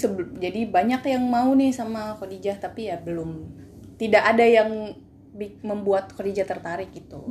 jadi 0.43 0.61
banyak 0.67 1.03
yang 1.07 1.25
mau 1.31 1.55
nih 1.55 1.71
sama 1.71 2.19
Khadijah 2.19 2.59
tapi 2.59 2.91
ya 2.91 2.99
belum 2.99 3.47
tidak 4.03 4.35
ada 4.35 4.43
yang 4.43 4.99
membuat 5.63 6.11
Khadijah 6.19 6.43
tertarik 6.43 6.91
gitu. 6.91 7.23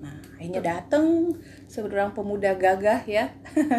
Nah 0.00 0.16
akhirnya 0.40 0.64
datang 0.64 1.36
seorang 1.68 2.16
pemuda 2.16 2.56
gagah 2.56 3.04
ya 3.04 3.36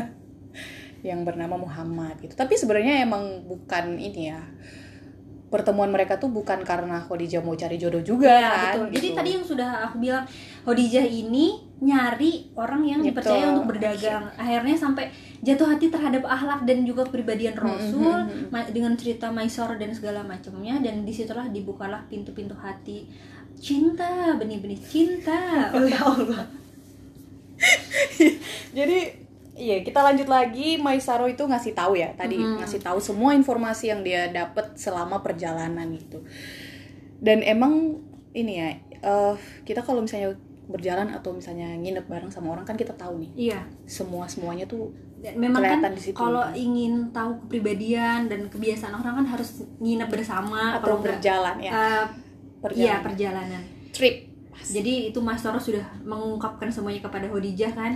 yang 1.07 1.25
bernama 1.25 1.57
Muhammad 1.57 2.21
gitu. 2.21 2.37
Tapi 2.37 2.57
sebenarnya 2.57 3.01
emang 3.05 3.41
bukan 3.45 3.97
ini 3.97 4.29
ya 4.33 4.41
pertemuan 5.47 5.87
mereka 5.87 6.15
tuh 6.15 6.27
bukan 6.27 6.59
karena 6.61 6.99
Khadijah 6.99 7.39
mau 7.39 7.53
cari 7.53 7.75
jodoh 7.75 7.99
juga 7.99 8.27
Ya, 8.29 8.51
kan 8.51 8.63
betul. 8.75 8.85
Jadi 8.93 9.07
gitu. 9.07 9.15
tadi 9.15 9.29
yang 9.31 9.45
sudah 9.45 9.69
aku 9.81 9.95
bilang 9.97 10.23
Khadijah 10.61 11.03
ini 11.03 11.45
nyari 11.79 12.51
orang 12.53 12.81
yang 12.83 12.99
Gitu. 12.99 13.15
dipercaya 13.15 13.45
untuk 13.49 13.65
berdagang. 13.69 14.27
Akhirnya 14.33 14.75
sampai 14.75 15.07
jatuh 15.39 15.67
hati 15.67 15.87
terhadap 15.87 16.21
akhlak 16.21 16.63
dan 16.63 16.83
juga 16.83 17.05
kepribadian 17.05 17.55
Rasul 17.55 18.17
ma- 18.49 18.67
dengan 18.67 18.91
cerita 18.93 19.29
Maisor 19.29 19.75
dan 19.75 19.89
segala 19.89 20.19
macamnya 20.21 20.77
dan 20.77 21.01
di 21.01 21.11
situlah 21.11 21.47
dibukalah 21.47 22.03
pintu-pintu 22.05 22.51
hati 22.53 23.05
cinta 23.55 24.33
benih-benih 24.33 24.77
cinta 24.79 25.69
oh 25.71 25.85
ya 25.87 25.97
Allah 25.97 26.43
Jadi 28.73 29.26
iya 29.57 29.81
kita 29.81 29.99
lanjut 29.99 30.29
lagi. 30.29 30.77
Maisaro 30.77 31.25
itu 31.25 31.41
ngasih 31.41 31.73
tahu 31.73 31.97
ya 31.97 32.13
tadi 32.13 32.37
ngasih 32.37 32.79
tahu 32.79 33.01
semua 33.01 33.33
informasi 33.33 33.89
yang 33.89 34.05
dia 34.05 34.29
dapat 34.29 34.77
selama 34.77 35.19
perjalanan 35.19 35.89
gitu. 35.91 36.21
Dan 37.17 37.41
emang 37.41 37.97
ini 38.31 38.53
ya 38.61 38.69
eh, 39.01 39.35
kita 39.65 39.81
kalau 39.81 40.05
misalnya 40.05 40.37
berjalan 40.67 41.07
atau 41.15 41.31
misalnya 41.31 41.71
nginep 41.79 42.05
bareng 42.11 42.27
sama 42.29 42.53
orang 42.53 42.67
kan 42.67 42.77
kita 42.77 42.93
tahu 42.93 43.23
nih. 43.23 43.31
Iya. 43.51 43.59
Semua 43.87 44.27
semuanya 44.27 44.67
tuh 44.67 44.91
Dan 45.17 45.39
memang 45.41 45.63
kan 45.63 45.81
kelihatan 45.81 45.91
di 45.97 46.01
situ. 46.03 46.13
kalau 46.13 46.43
ingin 46.53 47.09
tahu 47.09 47.41
kepribadian 47.47 48.29
dan 48.29 48.45
kebiasaan 48.51 48.93
orang 48.93 49.23
kan 49.23 49.27
harus 49.33 49.65
nginep 49.81 50.09
bersama 50.11 50.77
atau 50.77 50.99
berjalan 51.01 51.55
ya. 51.57 51.71
eh, 51.73 52.05
perjalanan. 52.61 52.85
iya 52.85 52.95
perjalanan. 53.01 53.63
Trip. 53.95 54.15
Jadi 54.57 55.13
itu 55.13 55.19
Mas 55.21 55.39
Toro 55.39 55.61
sudah 55.61 55.85
mengungkapkan 56.03 56.67
semuanya 56.67 56.99
kepada 56.99 57.29
Khadijah 57.29 57.71
kan 57.71 57.93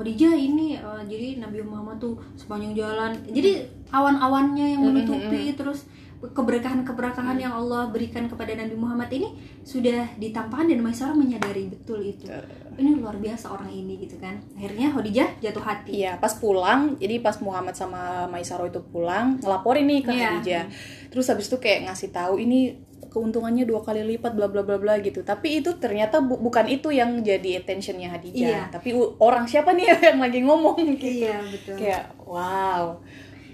Khadijah 0.00 0.32
ini 0.32 0.80
eh, 0.80 1.02
jadi 1.04 1.44
Nabi 1.44 1.60
Muhammad 1.60 2.00
tuh 2.00 2.16
sepanjang 2.32 2.72
jalan. 2.72 3.12
Jadi 3.28 3.68
awan-awannya 3.92 4.66
yang 4.72 4.80
menutupi 4.80 5.52
terus 5.52 5.84
keberkahan-keberkahan 6.20 7.36
yang 7.36 7.50
Allah 7.50 7.88
berikan 7.88 8.24
kepada 8.24 8.52
Nabi 8.52 8.74
Muhammad 8.74 9.08
ini 9.08 9.32
sudah 9.60 10.04
ditampakkan 10.14 10.68
dan 10.68 10.80
Maisarah 10.80 11.12
menyadari 11.12 11.64
betul 11.66 12.00
itu 12.02 12.28
ini 12.76 12.92
luar 12.94 13.16
biasa 13.16 13.48
orang 13.48 13.68
ini 13.68 13.96
gitu 13.98 14.16
kan 14.16 14.36
akhirnya 14.52 14.88
Khadijah 14.90 15.28
jatuh 15.38 15.60
hati 15.60 15.90
Iya, 15.96 16.16
pas 16.16 16.32
pulang, 16.32 16.96
jadi 16.96 17.20
pas 17.20 17.36
Muhammad 17.38 17.72
sama 17.72 18.24
Maisaro 18.26 18.64
itu 18.64 18.80
pulang, 18.82 19.36
ngelaporin 19.38 19.84
nih 19.84 20.00
ke 20.00 20.10
Iya. 20.10 20.20
Khadijah. 20.30 20.64
Terus 21.08 21.26
habis 21.26 21.46
itu 21.46 21.56
kayak 21.56 21.88
ngasih 21.88 22.08
tahu 22.10 22.36
ini 22.38 22.80
keuntungannya 23.06 23.64
dua 23.64 23.80
kali 23.80 24.00
lipat 24.06 24.32
bla 24.32 24.46
bla 24.46 24.60
bla 24.60 24.76
bla 24.76 24.96
gitu. 24.98 25.20
Tapi 25.20 25.60
itu 25.60 25.76
ternyata 25.76 26.20
bu- 26.20 26.38
bukan 26.38 26.68
itu 26.68 26.88
yang 26.88 27.20
jadi 27.20 27.60
attentionnya 27.60 28.08
Khadijah. 28.10 28.48
Iya. 28.48 28.62
Tapi 28.70 28.88
orang 29.18 29.44
siapa 29.44 29.72
nih 29.72 29.84
yang 30.08 30.18
lagi 30.18 30.40
ngomong 30.40 30.76
gitu. 30.96 31.26
iya 31.26 31.36
betul 31.42 31.74
Kayak 31.76 32.04
wow. 32.22 32.96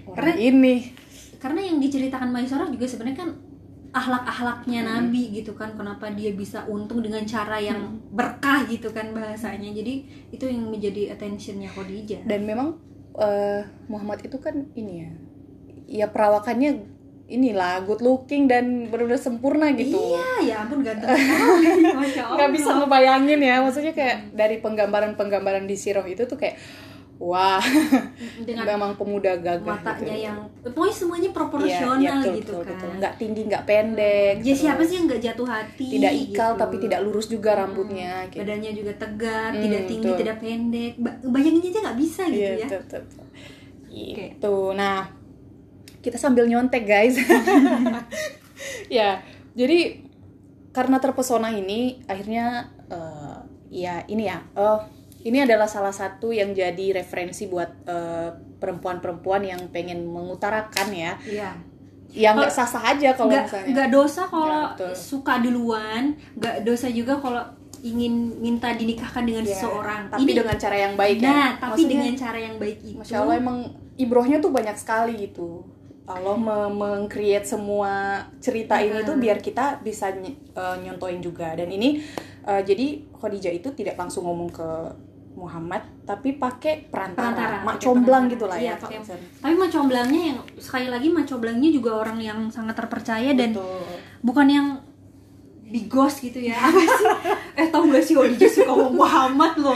Orang 0.07 0.15
Karena- 0.15 0.39
ini. 0.39 0.75
Karena 1.37 1.61
yang 1.61 1.77
diceritakan 1.77 2.29
Maisarah 2.29 2.67
juga 2.67 2.85
sebenarnya 2.85 3.19
kan 3.19 3.29
ahlak-ahlaknya 3.89 4.79
Hmm. 4.79 4.89
Nabi 5.07 5.33
gitu 5.33 5.53
kan 5.53 5.73
kenapa 5.73 6.11
dia 6.11 6.29
bisa 6.31 6.67
untung 6.67 6.99
dengan 6.99 7.23
cara 7.23 7.57
yang 7.57 7.79
Hmm. 7.79 7.97
berkah 8.11 8.61
gitu 8.65 8.91
kan 8.91 9.09
bahasanya 9.09 9.71
jadi 9.71 9.93
itu 10.29 10.43
yang 10.43 10.67
menjadi 10.67 11.13
attentionnya 11.13 11.67
Khadijah 11.67 12.21
Dan 12.23 12.43
memang 12.43 12.77
eh, 13.15 13.61
Muhammad 13.87 14.21
itu 14.21 14.37
kan 14.37 14.53
ini 14.75 15.01
ya. 15.01 15.11
Ya 15.87 16.05
perawakannya 16.05 16.85
inilah 17.27 17.81
good 17.81 17.99
looking 17.99 18.45
dan 18.45 18.87
benar-benar 18.87 19.17
sempurna 19.17 19.67
gitu. 19.73 19.97
iya 19.97 20.27
ya 20.45 20.55
ampun 20.61 20.79
ganteng 20.79 21.11
nggak 22.37 22.51
bisa 22.53 22.71
ngebayangin 22.73 23.41
ya 23.41 23.59
maksudnya 23.59 23.91
kayak 23.91 24.31
dari 24.31 24.61
penggambaran-penggambaran 24.61 25.65
di 25.65 25.75
Siroh 25.75 26.05
itu 26.05 26.23
tuh 26.23 26.37
kayak 26.37 26.55
wah 27.17 27.57
dengan 28.45 28.65
memang 28.77 28.93
pemuda 28.93 29.33
gagah 29.41 29.65
matanya 29.81 30.13
gitu. 30.13 30.25
yang 30.29 30.37
pokoknya 30.61 30.93
semuanya 30.93 31.29
proporsional 31.33 31.97
iya, 31.97 32.13
betul, 32.21 32.33
gitu 32.37 32.53
betul, 32.53 32.61
kan 32.61 32.77
betul. 32.77 32.89
nggak 33.01 33.13
tinggi 33.17 33.41
nggak 33.49 33.63
pendek 33.65 34.35
ya 34.45 34.53
siapa 34.53 34.81
sih 34.85 34.95
yang 35.01 35.05
nggak 35.09 35.21
jatuh 35.25 35.47
hati 35.49 35.85
tidak 35.97 36.13
ikal 36.13 36.51
gitu. 36.53 36.61
tapi 36.61 36.75
tidak 36.77 36.99
lurus 37.01 37.25
juga 37.25 37.57
rambutnya 37.57 38.29
gitu. 38.29 38.45
badannya 38.45 38.71
juga 38.71 38.91
tegak 38.95 39.49
Hmm, 39.49 39.63
tidak 39.65 39.81
tinggi 39.89 40.09
betul. 40.13 40.19
tidak 40.21 40.37
pendek 40.37 40.93
ba 41.01 41.11
bayangin 41.25 41.63
aja 41.67 41.79
nggak 41.89 41.97
bisa 41.97 42.21
gitu 42.29 42.37
Iya, 42.37 42.49
ya 42.53 42.67
betul, 42.69 42.79
betul, 42.85 43.01
betul. 43.01 43.25
Gitu. 43.97 44.57
Nah, 44.77 44.99
kita 46.05 46.17
sambil 46.21 46.45
nyontek, 46.45 46.85
guys. 46.85 47.17
ya, 48.93 49.25
jadi 49.57 50.05
karena 50.69 51.01
terpesona 51.01 51.49
ini 51.49 51.97
akhirnya 52.05 52.69
eh, 52.93 53.37
ya 53.73 54.05
ini 54.05 54.29
ya. 54.29 54.37
eh, 54.53 54.79
ini 55.27 55.43
adalah 55.43 55.67
salah 55.67 55.91
satu 55.91 56.31
yang 56.31 56.51
jadi 56.51 56.95
referensi 56.95 57.45
buat 57.45 57.83
eh, 57.83 58.29
perempuan-perempuan 58.57 59.43
yang 59.43 59.61
pengen 59.69 60.07
mengutarakan 60.07 60.87
ya. 60.89 61.13
iya 61.21 61.51
Yang 62.07 62.35
nggak 62.39 62.53
sah-sah 62.53 62.83
aja 62.87 63.09
kalau 63.13 63.29
misalnya. 63.29 63.67
nggak 63.67 63.89
dosa 63.91 64.21
kalau 64.25 64.63
Ya, 64.73 64.95
suka 64.95 65.33
duluan 65.37 66.03
nggak 66.33 66.63
dosa 66.63 66.87
juga 66.89 67.19
kalau 67.19 67.43
ingin 67.79 68.13
minta 68.39 68.71
dinikahkan 68.71 69.21
dengan 69.21 69.43
Ya, 69.43 69.53
seseorang 69.53 70.07
tapi 70.07 70.25
Ini- 70.25 70.37
dengan 70.37 70.57
cara 70.57 70.77
yang 70.79 70.93
baik 70.95 71.17
ya. 71.19 71.27
nah 71.27 71.49
tapi 71.59 71.83
Maksudnya- 71.83 71.91
dengan 71.93 72.13
cara 72.17 72.37
yang 72.39 72.55
baik 72.57 72.77
itu 72.81 72.97
Masya 72.97 73.15
Allah 73.19 73.35
emang 73.37 73.57
ibrohnya 73.95 74.37
tuh 74.39 74.49
banyak 74.49 74.73
sekali 74.75 75.13
gitu. 75.21 75.61
Allah 76.07 76.39
me- 76.39 76.71
meng-create 76.71 77.43
semua 77.43 77.91
cerita 78.39 78.79
ini 78.79 79.03
tuh 79.03 79.19
biar 79.19 79.37
kita 79.37 79.83
bisa 79.83 80.07
ny- 80.09 80.39
eh, 80.55 80.75
nyontoin 80.79 81.19
juga. 81.19 81.51
Dan 81.53 81.67
ini 81.67 81.99
eh, 82.43 82.61
jadi 82.63 82.85
Khadijah 83.13 83.51
itu 83.51 83.69
tidak 83.73 83.93
langsung 83.95 84.23
ngomong 84.23 84.49
ke 84.49 84.69
Muhammad, 85.37 85.79
tapi 86.01 86.33
pakai 86.35 86.89
perantara, 86.89 87.29
Perantara, 87.31 87.57
mak 87.61 87.77
comblang 87.77 88.25
perantara. 88.25 88.33
gitu 88.33 88.45
lah 88.45 88.57
Iya, 88.57 88.65
ya. 88.67 88.75
pakai- 88.75 89.01
tapi 89.37 89.53
macomblangnya 89.55 90.21
yang 90.27 90.39
sekali 90.57 90.87
lagi 90.87 91.07
macomblangnya 91.09 91.69
juga 91.69 91.91
orang 91.95 92.17
yang 92.17 92.39
sangat 92.47 92.73
terpercaya 92.75 93.31
dan 93.31 93.53
Betul. 93.53 93.85
bukan 94.19 94.47
yang 94.47 94.67
bigos 95.63 96.17
gitu 96.19 96.39
ya 96.41 96.57
apa 96.63 96.79
sih 96.79 97.07
eh 97.53 97.67
tau 97.67 97.83
gak 97.85 97.99
sih 97.99 98.15
Khadijah 98.15 98.47
suka 98.47 98.71
sama 98.71 98.87
Muhammad 98.89 99.53
loh 99.57 99.75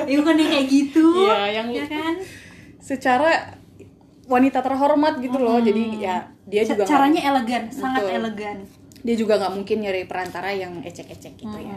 ya 0.00 0.14
bukan 0.16 0.34
yang 0.36 0.48
kayak 0.48 0.66
gitu 0.68 1.06
Iya, 1.20 1.42
yang 1.52 1.68
ya 1.68 1.84
kan 1.84 2.14
secara 2.78 3.58
wanita 4.24 4.60
terhormat 4.60 5.18
gitu 5.18 5.36
loh. 5.36 5.58
Jadi 5.58 6.00
ya 6.00 6.16
dia 6.44 6.62
Ca- 6.62 6.72
juga 6.72 6.82
caranya 6.86 7.20
elegan 7.26 7.68
sangat 7.68 8.04
Betul. 8.04 8.16
elegan 8.16 8.56
dia 9.00 9.14
juga 9.14 9.36
nggak 9.36 9.52
mungkin 9.52 9.76
nyari 9.80 10.02
perantara 10.04 10.48
yang 10.48 10.80
ecek-ecek 10.80 11.36
gitu 11.36 11.58
ya. 11.58 11.76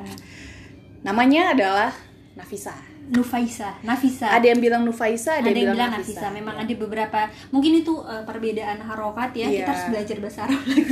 Namanya 1.02 1.52
adalah 1.52 1.92
Nafisa. 2.38 2.76
Nufaisa 3.08 3.72
Nafisa 3.82 4.28
Ada 4.30 4.52
yang 4.52 4.60
bilang 4.60 4.84
Nufaisa, 4.84 5.40
ada, 5.40 5.48
ada 5.48 5.56
yang 5.56 5.72
bilang 5.72 5.90
Nafisa. 5.90 6.20
Nafisa 6.20 6.28
memang 6.30 6.56
Ya. 6.56 6.64
ada 6.64 6.74
beberapa 6.76 7.20
mungkin 7.50 7.72
itu 7.78 7.94
eh, 8.04 8.20
perbedaan 8.22 8.78
harokat 8.80 9.32
ya 9.32 9.48
Iya. 9.48 9.58
kita 9.58 9.70
harus 9.72 9.86
belajar 9.90 10.18
bahasa 10.20 10.40
Arab 10.44 10.62
lagi 10.70 10.84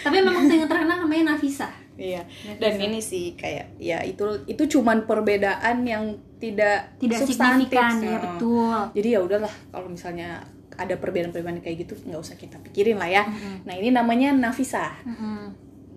tapi 0.00 0.14
memang 0.18 0.34
yang 0.48 0.64
terkenal 0.64 0.96
namanya 0.98 1.24
Nafisa 1.32 1.68
Iya. 1.94 2.22
Dan 2.56 2.78
ini 2.78 2.98
sih 2.98 3.34
kayak 3.34 3.74
ya 3.76 4.00
itu 4.00 4.22
itu 4.46 4.62
cuman 4.72 5.02
perbedaan 5.04 5.82
yang 5.82 6.04
tidak 6.38 6.94
tidak 6.96 7.18
substantif. 7.20 7.68
signifikan 7.68 7.94
ya 8.00 8.18
betul 8.22 8.78
Jadi 8.94 9.08
ya 9.10 9.20
udahlah 9.20 9.52
kalau 9.68 9.88
misalnya 9.88 10.38
ada 10.72 10.94
perbedaan-perbedaan 10.94 11.58
kayak 11.58 11.82
gitu 11.82 11.98
nggak 12.00 12.22
usah 12.22 12.34
kita 12.34 12.54
pikirin 12.62 12.96
lah 12.96 13.10
ya. 13.12 13.26
Nah 13.66 13.74
ini 13.74 13.90
namanya 13.90 14.30
Nafisa. 14.30 14.94
Mm-mm. 15.02 15.42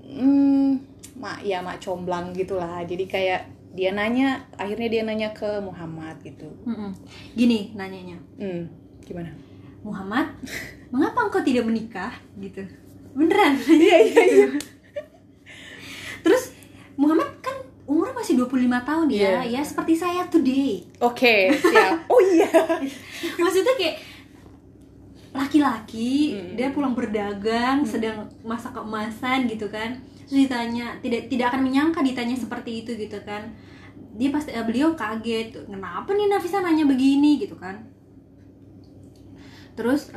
Hmm, 0.10 0.70
mak 1.16 1.40
ya 1.42 1.62
mak 1.62 1.78
comblang 1.78 2.34
gitulah. 2.34 2.82
Jadi 2.82 3.06
kayak 3.06 3.61
dia 3.72 3.90
nanya, 3.90 4.30
akhirnya 4.54 4.88
dia 4.90 5.02
nanya 5.02 5.30
ke 5.32 5.48
Muhammad 5.60 6.20
gitu. 6.20 6.48
Mm-mm. 6.64 6.92
gini 7.34 7.72
nanyanya 7.72 8.20
Hmm, 8.36 8.68
gimana? 9.02 9.32
Muhammad 9.82 10.28
mengapa 10.92 11.26
engkau 11.26 11.40
tidak 11.40 11.64
menikah 11.64 12.12
gitu 12.36 12.62
beneran 13.12 13.56
Iya 13.68 13.98
iya 14.04 14.24
iya. 14.24 14.48
terus 16.22 16.52
Muhammad 16.94 17.32
kan 17.40 17.56
umurnya 17.84 18.14
masih 18.14 18.38
25 18.38 18.52
tahun 18.82 19.08
ya 19.10 19.20
Iya. 19.42 19.42
ya 19.50 19.62
seperti 19.62 19.94
saya 19.94 20.24
today 20.28 20.84
Oke, 21.00 21.50
siap. 21.52 22.06
Oh 22.08 22.22
iya. 22.22 22.48
maksudnya 23.36 23.74
kayak 23.74 23.96
laki-laki 25.32 26.36
Hmm. 26.36 26.54
dia 26.54 26.70
pulang 26.70 26.92
berdagang 26.92 27.82
sedang 27.84 28.28
masa 28.42 28.70
keemasan 28.70 29.48
gitu 29.48 29.66
kan 29.66 29.96
terus 30.32 30.48
ditanya 30.48 30.96
tidak 30.98 31.28
tidak 31.28 31.52
akan 31.52 31.62
menyangka 31.62 32.00
ditanya 32.00 32.32
seperti 32.34 32.82
itu 32.82 32.96
gitu 32.96 33.20
kan. 33.22 33.52
Dia 34.16 34.32
pasti 34.32 34.50
eh, 34.50 34.64
beliau 34.64 34.96
kaget 34.96 35.68
kenapa 35.68 36.08
nih 36.10 36.28
Nafisa 36.28 36.60
nanya 36.60 36.88
begini? 36.88 37.36
gitu 37.38 37.54
kan. 37.54 37.84
Terus 39.74 40.08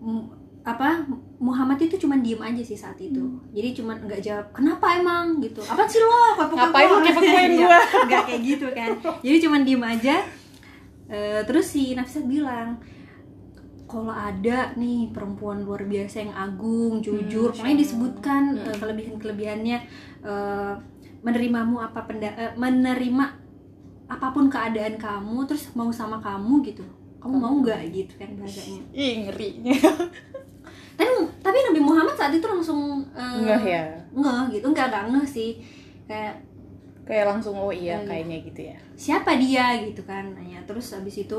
mu- 0.00 0.26
apa 0.64 1.04
Muhammad 1.38 1.76
itu 1.78 2.00
cuman 2.00 2.18
diem 2.18 2.40
aja 2.40 2.62
sih 2.64 2.74
saat 2.74 2.96
itu. 2.96 3.20
Jadi 3.52 3.76
cuman 3.76 4.00
nggak 4.00 4.18
jawab 4.18 4.46
kenapa 4.50 4.96
emang? 4.96 5.38
gitu. 5.38 5.60
Apa 5.60 5.84
sih 5.84 6.00
lo? 6.00 6.08
Kepo 6.34 6.54
Ngapain 6.56 6.88
lo 6.88 6.98
kepo-kepoin 6.98 7.50
gua? 7.60 7.78
nggak 8.08 8.22
kayak 8.26 8.40
gitu 8.42 8.66
kan. 8.72 8.90
Jadi 9.20 9.36
cuman 9.38 9.60
diem 9.62 9.84
aja. 9.84 10.16
Eh, 11.04 11.40
terus 11.44 11.68
si 11.68 11.92
Nafisa 11.92 12.24
bilang 12.24 12.80
kalau 13.94 14.10
ada 14.10 14.74
nih 14.74 15.08
perempuan 15.08 15.62
luar 15.62 15.82
biasa 15.84 16.16
yang 16.20 16.34
agung, 16.34 16.98
jujur, 16.98 17.48
Hmm, 17.48 17.56
pokoknya 17.56 17.78
disebutkan 17.78 18.42
eh, 18.58 18.74
kelebihan-kelebihannya 18.74 19.78
eh, 20.20 20.74
menerimamu 21.20 21.78
apa 21.78 22.02
penda 22.02 22.26
eh, 22.34 22.50
menerima 22.54 23.24
apa 24.06 24.26
pun 24.28 24.46
keadaan 24.46 24.98
kamu, 24.98 25.46
terus 25.46 25.70
mau 25.72 25.88
sama 25.88 26.18
kamu 26.18 26.60
gitu. 26.64 26.82
Kamu 27.16 27.34
mau 27.34 27.54
nggak 27.56 27.80
gitu 27.88 28.18
kan 28.18 28.34
bahasanya. 28.34 28.82
Ih, 28.92 29.24
ngerinya. 29.24 29.72
Tapi 30.94 31.10
tapi 31.36 31.58
Nabi 31.60 31.80
Muhammad 31.80 32.14
saat 32.14 32.30
itu 32.30 32.44
langsung 32.44 33.02
eh, 33.10 33.36
Enggak 33.36 33.62
ya. 33.64 33.82
ngeh 34.10 34.44
gitu, 34.52 34.66
enggak 34.68 34.86
enggak 34.88 35.04
ngeh 35.10 35.26
sih. 35.26 35.50
Kayak 36.04 36.38
Kayak 37.04 37.26
langsung 37.28 37.52
oh 37.54 37.68
iya 37.68 38.00
Iya. 38.00 38.06
kayaknya 38.06 38.38
gitu 38.42 38.60
ya. 38.64 38.76
siapa 38.96 39.36
dia 39.36 39.76
gitu 39.78 40.00
kan 40.02 40.24
nanya 40.32 40.56
terus 40.64 40.88
habis 40.88 41.18
itu 41.18 41.36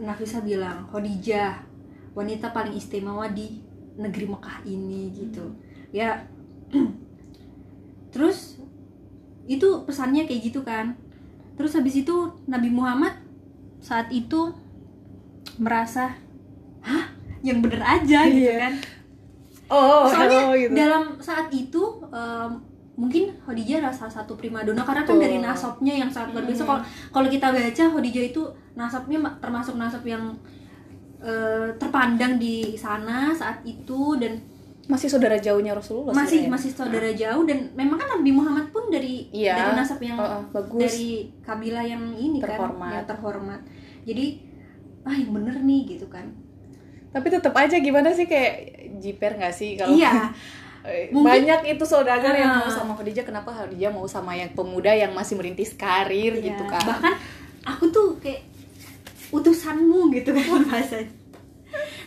Nafisa 0.00 0.40
bilang 0.40 0.88
Khadijah 0.88 1.60
wanita 2.16 2.50
paling 2.50 2.74
istimewa 2.74 3.28
di 3.30 3.60
negeri 3.94 4.26
Mekah 4.26 4.64
ini 4.64 5.12
gitu 5.12 5.44
ya 5.92 6.24
terus 8.14 8.58
itu 9.46 9.68
pesannya 9.86 10.26
kayak 10.26 10.42
gitu 10.50 10.60
kan 10.62 10.94
terus 11.54 11.76
habis 11.76 12.00
itu 12.00 12.32
Nabi 12.46 12.70
Muhammad 12.72 13.14
saat 13.78 14.08
itu 14.10 14.54
merasa 15.56 16.16
hah 16.80 17.06
yang 17.40 17.60
bener 17.60 17.80
aja 17.80 18.24
gitu 18.28 18.48
Iya. 18.48 18.56
kan 18.68 18.74
Oh, 19.70 20.02
soalnya 20.10 20.50
oh, 20.50 20.54
gitu. 20.58 20.74
dalam 20.74 21.14
saat 21.22 21.46
itu 21.54 21.78
em, 22.10 22.50
mungkin 23.00 23.32
Khadijah 23.40 23.80
adalah 23.80 23.96
salah 23.96 24.12
satu 24.14 24.36
primadona 24.36 24.84
karena 24.84 25.02
kan 25.02 25.16
dari 25.16 25.40
nasabnya 25.40 25.94
yang 25.96 26.06
sangat 26.06 26.30
luar 26.30 26.44
biasa. 26.44 26.62
Kalau 26.62 26.80
kalau 27.10 27.28
kita 27.28 27.48
baca 27.48 27.82
Khadijah 27.90 28.24
itu 28.26 28.42
nasabnya 28.74 29.18
ma- 29.18 29.36
termasuk 29.38 29.74
nasab 29.74 30.04
yang 30.04 30.36
eh, 31.18 31.68
terpandang 31.76 32.36
di 32.36 32.76
sana 32.76 33.32
saat 33.32 33.60
itu 33.62 34.16
dan 34.16 34.36
Masih 34.84 35.06
saudara 35.06 35.38
jauhnya 35.38 35.70
Rasulullah 35.70 36.10
masih 36.10 36.50
masih 36.50 36.74
saudara 36.74 37.06
jauh 37.14 37.46
dan 37.46 37.70
memang 37.72 37.94
kan 37.94 38.10
Nabi 38.10 38.32
Muhammad 38.32 38.68
pun 38.68 38.90
dari 38.90 39.30
Iya. 39.30 39.54
dari 39.54 39.72
nasab 39.76 40.02
yang 40.02 40.18
Heeh, 40.18 40.42
bagus. 40.50 40.80
dari 40.82 41.08
kabilah 41.40 41.84
yang 41.84 42.10
ini 42.12 42.42
Terhormat. 42.42 42.74
kan 42.82 42.92
yang 42.92 43.06
terhormat. 43.06 43.60
Jadi 44.02 44.26
ah 45.00 45.14
yang 45.14 45.30
bener 45.30 45.56
nih 45.62 45.80
gitu 45.88 46.10
kan. 46.10 46.26
Tapi 47.08 47.26
tetap 47.28 47.54
aja 47.54 47.78
gimana 47.78 48.10
sih 48.10 48.26
kayak 48.26 48.54
jiper 48.98 49.38
nggak 49.38 49.54
sih 49.54 49.74
kalau 49.74 49.94
Iya. 49.94 50.10
Eh, 50.90 51.06
Mungkin- 51.08 51.22
banyak 51.46 51.60
itu 51.70 51.84
saudagar 51.84 52.34
yang 52.34 52.50
Ah. 52.50 52.58
mau 52.60 52.68
sama 52.68 52.92
Khadijah 52.92 53.22
kenapa 53.22 53.48
Khadijah 53.48 53.88
mau 53.88 54.04
sama 54.04 54.34
yang 54.34 54.50
pemuda 54.50 54.90
yang 54.90 55.12
masih 55.12 55.34
merintis 55.34 55.72
karir 55.72 56.34
Iya, 56.34 56.50
gitu 56.50 56.64
kan? 56.66 56.82
Bahkan 56.82 57.14
aku 57.62 57.84
tuh 57.88 58.18
kayak 58.18 58.42
utusanmu 59.30 60.10
gitu 60.10 60.30
kan 60.30 60.42
bahasanya. 60.66 61.06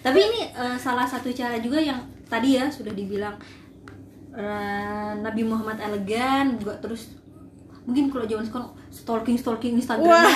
Tapi 0.01 0.19
ini 0.21 0.41
eh, 0.45 0.75
salah 0.77 1.03
satu 1.03 1.31
cara 1.31 1.55
juga 1.57 1.79
yang 1.79 1.95
tadi 2.27 2.59
ya 2.59 2.67
sudah 2.67 2.91
dibilang 2.91 3.39
eh, 4.33 5.11
Nabi 5.15 5.41
Muhammad 5.41 5.79
elegan 5.79 6.57
juga 6.57 6.75
terus 6.77 7.15
mungkin 7.83 8.07
kalau 8.09 8.25
zaman 8.25 8.43
sekarang 8.43 8.67
stalking 8.89 9.37
stalking 9.37 9.73
Instagram 9.75 10.07
Wah. 10.09 10.27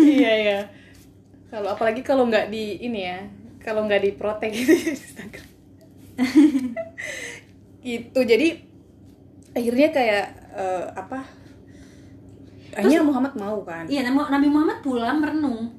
iya 0.00 0.32
iya. 0.40 0.58
Kalau 1.48 1.68
apalagi 1.70 2.00
kalau 2.00 2.26
nggak 2.26 2.48
di 2.48 2.76
ini 2.78 3.00
ya 3.04 3.18
kalau 3.68 3.84
nggak 3.84 4.00
diprotek 4.00 4.48
gitu 4.56 4.72
Instagram. 4.96 5.46
Gitu 7.84 8.20
jadi 8.24 8.48
akhirnya 9.52 9.88
kayak 9.92 10.24
eh, 10.56 10.84
apa? 10.96 11.20
Akhirnya 12.74 13.04
Muhammad 13.04 13.32
mau 13.36 13.60
kan? 13.62 13.84
Iya 13.86 14.08
Nabi 14.08 14.48
Muhammad 14.48 14.78
pulang 14.80 15.20
merenung. 15.20 15.76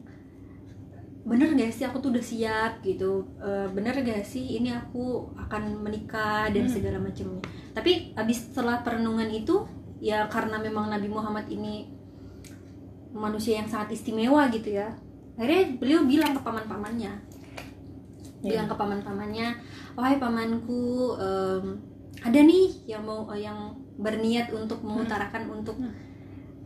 Bener 1.27 1.53
gak 1.53 1.69
sih 1.69 1.85
aku 1.85 2.01
tuh 2.01 2.09
udah 2.09 2.23
siap 2.23 2.81
gitu? 2.81 3.21
Eh, 3.37 3.67
bener 3.69 3.93
gak 4.01 4.25
sih 4.25 4.57
ini 4.57 4.73
aku 4.73 5.29
akan 5.37 5.85
menikah 5.85 6.49
dan 6.49 6.65
Hmm. 6.65 6.73
segala 6.73 6.97
macamnya? 6.97 7.43
Tapi 7.75 8.15
abis 8.17 8.49
setelah 8.49 8.81
perenungan 8.81 9.29
itu 9.29 9.67
ya 9.99 10.25
karena 10.31 10.57
memang 10.57 10.87
Nabi 10.89 11.11
Muhammad 11.11 11.45
ini 11.51 11.91
manusia 13.11 13.59
yang 13.59 13.67
sangat 13.67 13.99
istimewa 13.99 14.47
gitu 14.47 14.71
ya 14.71 14.93
akhirnya 15.35 15.75
beliau 15.75 16.05
bilang 16.05 16.31
ke 16.31 16.41
paman-pamannya 16.45 17.09
Iya. 18.39 18.49
bilang 18.55 18.67
ke 18.67 18.75
paman-pamannya 18.75 19.47
wahai 19.93 20.15
pamanku 20.15 20.81
em, 21.15 21.65
ada 22.19 22.39
nih 22.39 22.67
yang 22.85 23.03
mau 23.03 23.27
eh, 23.29 23.43
yang 23.43 23.71
berniat 23.95 24.47
untuk 24.49 24.79
mengutarakan 24.79 25.43
untuk 25.53 25.75
Hmm. 25.75 25.91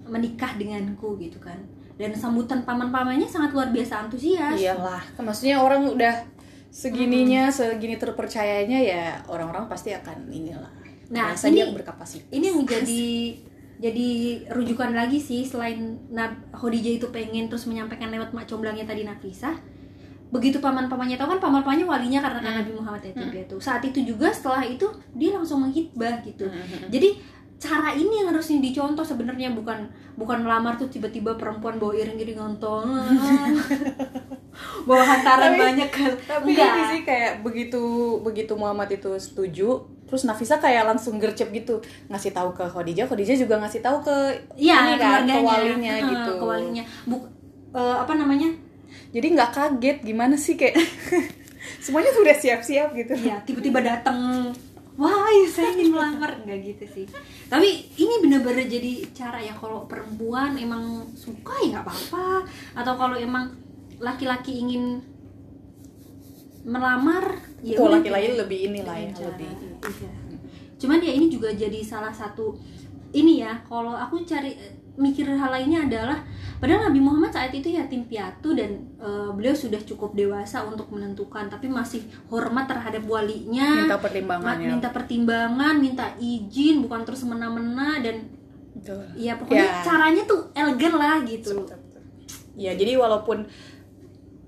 menikah 0.06 0.54
denganku 0.54 1.16
gitu 1.18 1.40
kan. 1.40 1.58
Dan 1.94 2.14
sambutan 2.14 2.62
paman-pamannya 2.62 3.26
sangat 3.26 3.54
luar 3.54 3.70
biasa 3.70 4.04
antusias. 4.04 4.54
Iyalah 4.54 5.02
maksudnya 5.18 5.58
orang 5.58 5.88
udah 5.88 6.26
segininya 6.70 7.48
segini 7.48 7.96
terpercayanya 7.96 8.80
ya 8.80 9.04
orang-orang 9.26 9.66
pasti 9.66 9.94
akan 9.94 10.26
inilah 10.28 10.70
Nah, 11.10 11.30
merasa 11.30 11.48
ini- 11.48 11.70
berkapasitas. 11.70 12.30
ini 12.30 12.44
yang 12.44 12.58
menjadi 12.60 13.04
jadi 13.76 14.10
rujukan 14.50 14.92
lagi 14.92 15.18
sih 15.18 15.44
selain 15.44 15.78
Nab 16.10 16.34
Khadijah 16.52 16.98
itu 16.98 17.08
pengen 17.10 17.46
terus 17.46 17.66
menyampaikan 17.66 18.10
lewat 18.10 18.32
mak 18.32 18.46
comblangnya 18.46 18.84
tadi 18.84 19.04
Nafisa 19.04 19.54
begitu 20.34 20.58
paman-pamannya 20.58 21.14
tahu 21.14 21.30
kan 21.30 21.40
paman-pamannya 21.40 21.86
walinya 21.86 22.20
karena 22.20 22.42
Hmm. 22.42 22.58
Nabi 22.58 22.72
Muhammad 22.74 23.04
itu 23.06 23.22
itu 23.38 23.56
saat 23.58 23.82
itu 23.82 24.02
juga 24.04 24.28
setelah 24.28 24.66
itu 24.66 24.84
dia 25.14 25.30
langsung 25.32 25.62
menghitbah 25.62 26.20
gitu 26.22 26.44
Mhm. 26.44 26.90
jadi 26.90 27.10
cara 27.56 27.94
ini 27.94 28.12
yang 28.18 28.28
harusnya 28.28 28.58
dicontoh 28.60 29.02
sebenarnya 29.02 29.54
bukan 29.54 29.86
bukan 30.16 30.42
melamar 30.42 30.76
tuh 30.76 30.90
tiba-tiba 30.90 31.32
perempuan 31.34 31.78
bawa 31.78 31.94
iring-iring 31.94 32.36
ngontong 32.36 32.84
bawa 34.84 35.00
hantaran 35.02 35.50
Tapi- 35.50 35.62
banyak 35.62 35.90
kan 35.90 36.12
tapi 36.20 36.48
Enggak. 36.52 36.72
ini 36.72 36.84
sih 36.88 37.02
kayak 37.04 37.32
begitu 37.40 37.82
begitu 38.20 38.54
Muhammad 38.54 38.92
itu 38.92 39.10
setuju 39.16 39.70
terus 40.04 40.24
Nafisa 40.24 40.58
kayak 40.58 40.86
langsung 40.86 41.18
gercep 41.18 41.50
gitu 41.52 41.80
ngasih 42.08 42.30
tahu 42.32 42.52
ke 42.52 42.62
Khadijah 42.64 43.06
Khadijah 43.06 43.38
juga 43.40 43.56
ngasih 43.60 43.80
tahu 43.80 43.98
ke 44.02 44.16
Iya, 44.54 44.76
ini 44.84 44.94
kan 44.96 45.24
ke 45.24 45.40
walinya 45.40 45.94
gitu 46.04 46.32
Ke 46.36 46.46
walinya. 46.46 46.84
Buk, 47.04 47.24
eh, 47.72 47.96
apa 47.96 48.14
namanya? 48.14 48.50
Jadi 49.14 49.28
nggak 49.30 49.52
kaget 49.52 49.98
gimana 50.02 50.36
sih 50.36 50.54
kayak 50.54 50.74
semuanya 51.84 52.10
tuh 52.10 52.22
udah 52.22 52.36
siap-siap 52.36 52.90
gitu 52.94 53.14
Ya, 53.16 53.38
tiba-tiba 53.40 53.80
datang. 53.80 54.50
Wah, 54.94 55.10
ya 55.28 55.48
saya 55.48 55.74
ingin 55.74 55.90
melamar 55.90 56.38
enggak 56.38 56.60
gitu 56.64 56.86
sih. 56.88 57.06
Tapi 57.48 57.66
ini 57.96 58.14
bener-bener 58.20 58.66
jadi 58.68 58.92
cara 59.10 59.38
ya 59.38 59.54
kalau 59.54 59.86
perempuan 59.86 60.54
emang 60.56 61.10
suka 61.14 61.50
ya 61.60 61.74
nggak 61.74 61.84
apa-apa. 61.84 62.46
Atau 62.74 62.94
kalau 62.94 63.14
emang 63.14 63.58
laki-laki 63.98 64.60
ingin 64.60 65.02
melamar 66.64 67.42
ya 67.60 67.76
Kalau 67.76 67.98
laki-laki 67.98 68.28
dengan- 68.28 68.40
lebih 68.40 68.60
inilah 68.68 68.96
ya 68.96 69.02
dengan 69.04 69.18
cara. 69.18 69.30
lebih 69.30 69.50
Iya. 69.84 70.12
Cuman 70.78 71.00
ya 71.00 71.12
ini 71.12 71.28
juga 71.28 71.50
jadi 71.52 71.80
salah 71.82 72.12
satu 72.12 72.56
ini 73.12 73.42
ya 73.42 73.62
kalau 73.64 73.94
aku 73.94 74.24
cari 74.24 74.56
mikir 74.94 75.26
hal 75.26 75.50
lainnya 75.50 75.84
adalah 75.84 76.22
padahal 76.58 76.88
Nabi 76.88 77.00
Muhammad 77.00 77.30
saat 77.30 77.50
itu 77.50 77.66
yatim 77.68 78.06
piatu 78.06 78.54
dan 78.54 78.94
eh, 78.96 79.30
beliau 79.32 79.54
sudah 79.54 79.82
cukup 79.82 80.14
dewasa 80.14 80.62
untuk 80.62 80.90
menentukan 80.90 81.48
tapi 81.48 81.66
masih 81.66 82.02
hormat 82.28 82.66
terhadap 82.66 83.02
walinya 83.04 83.84
minta 83.84 83.98
ma- 83.98 84.02
pertimbangannya 84.02 84.70
minta 84.70 84.90
pertimbangan 84.90 85.76
minta 85.76 86.06
izin 86.16 86.80
bukan 86.80 87.02
terus 87.02 87.22
semena-mena 87.22 87.98
dan 88.00 88.30
Betul. 88.74 89.02
ya 89.16 89.34
pokoknya 89.34 89.66
Ya. 89.66 89.82
caranya 89.82 90.24
tuh 90.24 90.50
elegan 90.54 90.94
lah 90.94 91.22
gitu 91.24 91.58
Betul, 91.58 91.78
betul. 91.80 92.02
Ya, 92.54 92.72
jadi 92.74 92.94
walaupun 92.96 93.50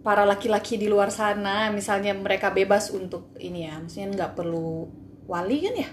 para 0.02 0.22
laki-laki 0.22 0.78
di 0.78 0.86
luar 0.86 1.10
sana, 1.10 1.70
misalnya 1.70 2.14
mereka 2.14 2.50
bebas 2.50 2.94
untuk 2.94 3.34
ini 3.40 3.66
ya, 3.66 3.82
maksudnya 3.82 4.14
nggak 4.14 4.32
perlu 4.34 4.86
wali 5.26 5.58
kan 5.60 5.74
ya, 5.76 5.90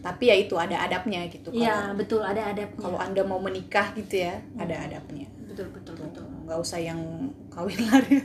tapi 0.00 0.32
ya 0.32 0.36
itu 0.36 0.56
ada 0.56 0.80
adabnya 0.80 1.24
gitu. 1.28 1.52
Iya 1.52 1.92
betul 1.92 2.24
ada 2.24 2.52
adabnya 2.52 2.80
kalau 2.80 2.98
anda 2.98 3.22
mau 3.24 3.40
menikah 3.40 3.92
gitu 3.96 4.24
ya, 4.24 4.40
ada 4.56 4.74
adabnya. 4.88 5.28
betul 5.50 5.66
betul 5.74 5.94
betul 5.98 6.24
Nggak 6.46 6.58
usah 6.62 6.80
yang 6.80 7.00
kawin 7.52 7.80
lari. 7.90 8.16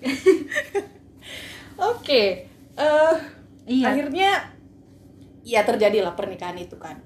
Oke, 1.94 2.44
eh 2.76 3.16
iya 3.68 3.86
akhirnya 3.88 4.30
ya 5.40 5.60
terjadilah 5.64 6.12
pernikahan 6.16 6.58
itu 6.58 6.76
kan. 6.76 6.96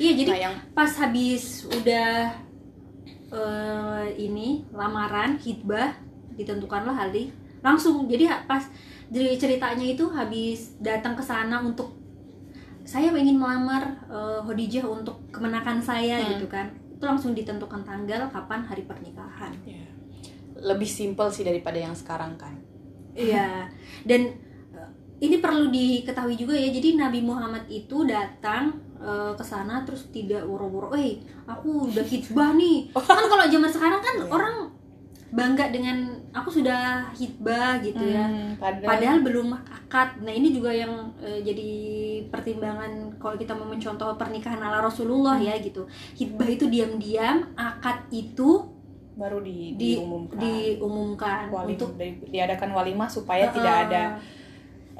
iya 0.00 0.12
jadi 0.16 0.30
Nah, 0.32 0.40
yang 0.48 0.54
pas 0.72 0.90
habis 0.96 1.64
udah 1.68 2.32
eh, 3.30 4.04
ini 4.16 4.64
lamaran 4.72 5.36
hitbah 5.36 5.92
ditentukanlah 6.34 6.96
hari 6.96 7.28
langsung 7.60 8.08
jadi 8.08 8.32
pas 8.48 8.64
jadi 9.12 9.36
ceritanya 9.36 9.84
itu 9.84 10.08
habis 10.08 10.72
datang 10.80 11.12
ke 11.12 11.20
sana 11.20 11.60
untuk 11.60 11.99
saya 12.90 13.14
ingin 13.14 13.38
melamar 13.38 13.86
eh, 14.10 14.40
Khadijah 14.42 14.82
untuk 14.84 15.22
kemenakan 15.30 15.78
saya 15.78 16.18
Hmm. 16.18 16.34
gitu 16.34 16.46
kan 16.46 16.66
itu 16.90 17.04
langsung 17.06 17.32
ditentukan 17.32 17.80
tanggal 17.80 18.26
kapan 18.28 18.60
hari 18.60 18.82
pernikahan 18.82 19.54
ya, 19.62 19.86
lebih 20.58 20.84
simpel 20.84 21.30
sih 21.30 21.40
daripada 21.40 21.78
yang 21.78 21.94
sekarang 21.94 22.36
kan. 22.36 22.52
Iya. 23.14 23.70
Dan 24.04 24.36
eh, 24.70 24.90
ini 25.18 25.38
perlu 25.38 25.70
diketahui 25.70 26.34
juga 26.34 26.52
ya. 26.52 26.68
Jadi 26.68 26.94
Nabi 26.94 27.22
Muhammad 27.22 27.64
itu 27.66 28.04
datang 28.04 28.76
eh, 29.00 29.32
ke 29.32 29.40
sana 29.42 29.80
terus 29.80 30.12
tidak 30.12 30.44
woro-woro, 30.44 30.92
"Eh, 30.92 31.16
aku 31.46 31.88
udah 31.88 32.04
hitbah 32.04 32.52
nih." 32.52 32.92
Kan 33.08 33.24
kalau 33.24 33.48
zaman 33.48 33.70
sekarang 33.70 34.00
kan 34.00 34.16
Iya. 34.20 34.28
orang 34.28 34.56
bangga 35.30 35.72
dengan 35.72 36.19
aku 36.30 36.48
sudah 36.50 37.10
hitbah 37.10 37.82
gitu 37.82 38.02
ya. 38.06 38.26
Hmm, 38.26 38.54
padahal, 38.54 38.86
Padahal 38.86 39.18
belum 39.26 39.48
akad. 39.54 40.08
Nah, 40.22 40.30
ini 40.30 40.54
juga 40.54 40.70
yang 40.70 41.10
eh, 41.18 41.42
jadi 41.42 41.70
pertimbangan 42.30 43.18
kalau 43.18 43.34
kita 43.34 43.52
mau 43.54 43.66
mencontoh 43.66 44.14
pernikahan 44.14 44.62
ala 44.62 44.78
Rasulullah 44.82 45.36
Hmm. 45.36 45.46
ya 45.50 45.54
gitu. 45.58 45.90
Hitbah 46.14 46.46
itu 46.46 46.70
diam-diam, 46.70 47.50
akad 47.58 48.06
itu 48.14 48.62
baru 49.18 49.42
di, 49.44 49.76
di, 49.76 49.98
diumumkan 49.98 50.38
diumumkan 50.40 51.44
Walim, 51.52 51.76
untuk 51.76 51.92
di- 52.00 52.24
diadakan 52.30 52.72
walimah 52.72 53.10
supaya 53.10 53.50
Uh, 53.50 53.52
tidak 53.52 53.74
ada 53.90 54.02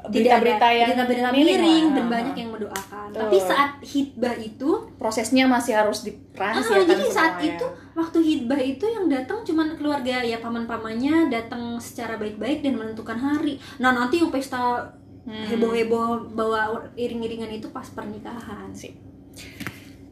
berita-berita 0.01 0.67
yang 0.73 0.87
berita-berita 0.97 1.29
miring 1.29 1.85
dan 1.93 2.05
banyak 2.09 2.35
yang 2.37 2.49
mendoakan. 2.49 3.07
Betul. 3.13 3.21
Tapi 3.21 3.37
saat 3.37 3.71
hitbah 3.85 4.35
itu, 4.37 4.69
prosesnya 4.97 5.45
masih 5.45 5.77
harus 5.77 6.01
ah, 6.01 6.09
dirahasiakan 6.09 6.85
jadi 6.89 7.05
saat 7.09 7.35
ya. 7.37 7.53
itu 7.53 7.67
waktu 7.91 8.17
hitbah 8.23 8.59
itu 8.59 8.87
yang 8.87 9.11
datang 9.11 9.43
cuman 9.43 9.75
keluarga 9.75 10.23
ya 10.23 10.39
paman-pamannya 10.39 11.27
datang 11.27 11.77
secara 11.79 12.15
baik-baik 12.15 12.63
dan 12.63 12.79
menentukan 12.79 13.19
hari. 13.19 13.59
Nah 13.79 13.91
nanti 13.91 14.19
yang 14.19 14.31
pesta 14.31 14.91
Hmm. 15.21 15.45
heboh-heboh 15.45 16.33
bawa 16.33 16.89
iring-iringan 16.97 17.53
itu 17.53 17.69
pas 17.69 17.85
pernikahan. 17.85 18.73
Sip. 18.73 18.97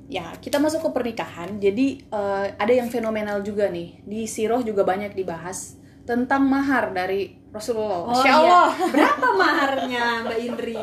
ya 0.10 0.34
kita 0.42 0.58
masuk 0.58 0.86
ke 0.86 0.90
pernikahan 0.90 1.62
jadi 1.62 2.02
eh, 2.02 2.46
ada 2.58 2.74
yang 2.74 2.90
fenomenal 2.90 3.46
juga 3.46 3.70
nih 3.70 4.02
di 4.10 4.26
siroh 4.26 4.66
juga 4.66 4.82
banyak 4.82 5.14
dibahas 5.14 5.78
tentang 6.02 6.50
mahar 6.50 6.90
dari 6.90 7.38
Rasulullah. 7.54 8.02
Oh, 8.06 8.10
Masya 8.10 8.26
iya. 8.26 8.38
Allah. 8.42 8.70
Berapa 8.94 9.28
maharnya 9.38 10.06
Mbak 10.26 10.40
Indri? 10.42 10.78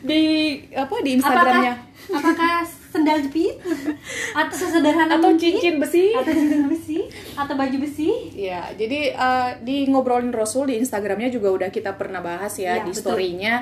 Di 0.00 0.22
apa 0.72 0.94
di 1.04 1.10
Instagramnya? 1.20 1.74
Apakah, 1.76 2.16
apakah 2.16 2.56
sendal 2.96 3.20
jepit? 3.20 3.60
Atau 4.32 4.56
sesederhana 4.56 5.16
Atau 5.16 5.30
mungkin? 5.30 5.52
cincin 5.52 5.76
besi? 5.76 6.10
Atau 6.10 6.32
cincin 6.32 6.64
besi? 6.66 6.98
Atau 7.32 7.54
baju 7.54 7.76
besi? 7.76 8.10
Ya, 8.32 8.72
jadi 8.72 9.12
eh, 9.12 9.50
di 9.60 9.84
ngobrolin 9.86 10.32
Rasul 10.32 10.68
di 10.68 10.80
Instagramnya 10.80 11.28
juga 11.28 11.52
udah 11.52 11.68
kita 11.68 11.94
pernah 11.94 12.18
bahas 12.18 12.56
ya 12.56 12.80
Iya, 12.80 12.84
di 12.84 12.92
story-nya 12.92 13.54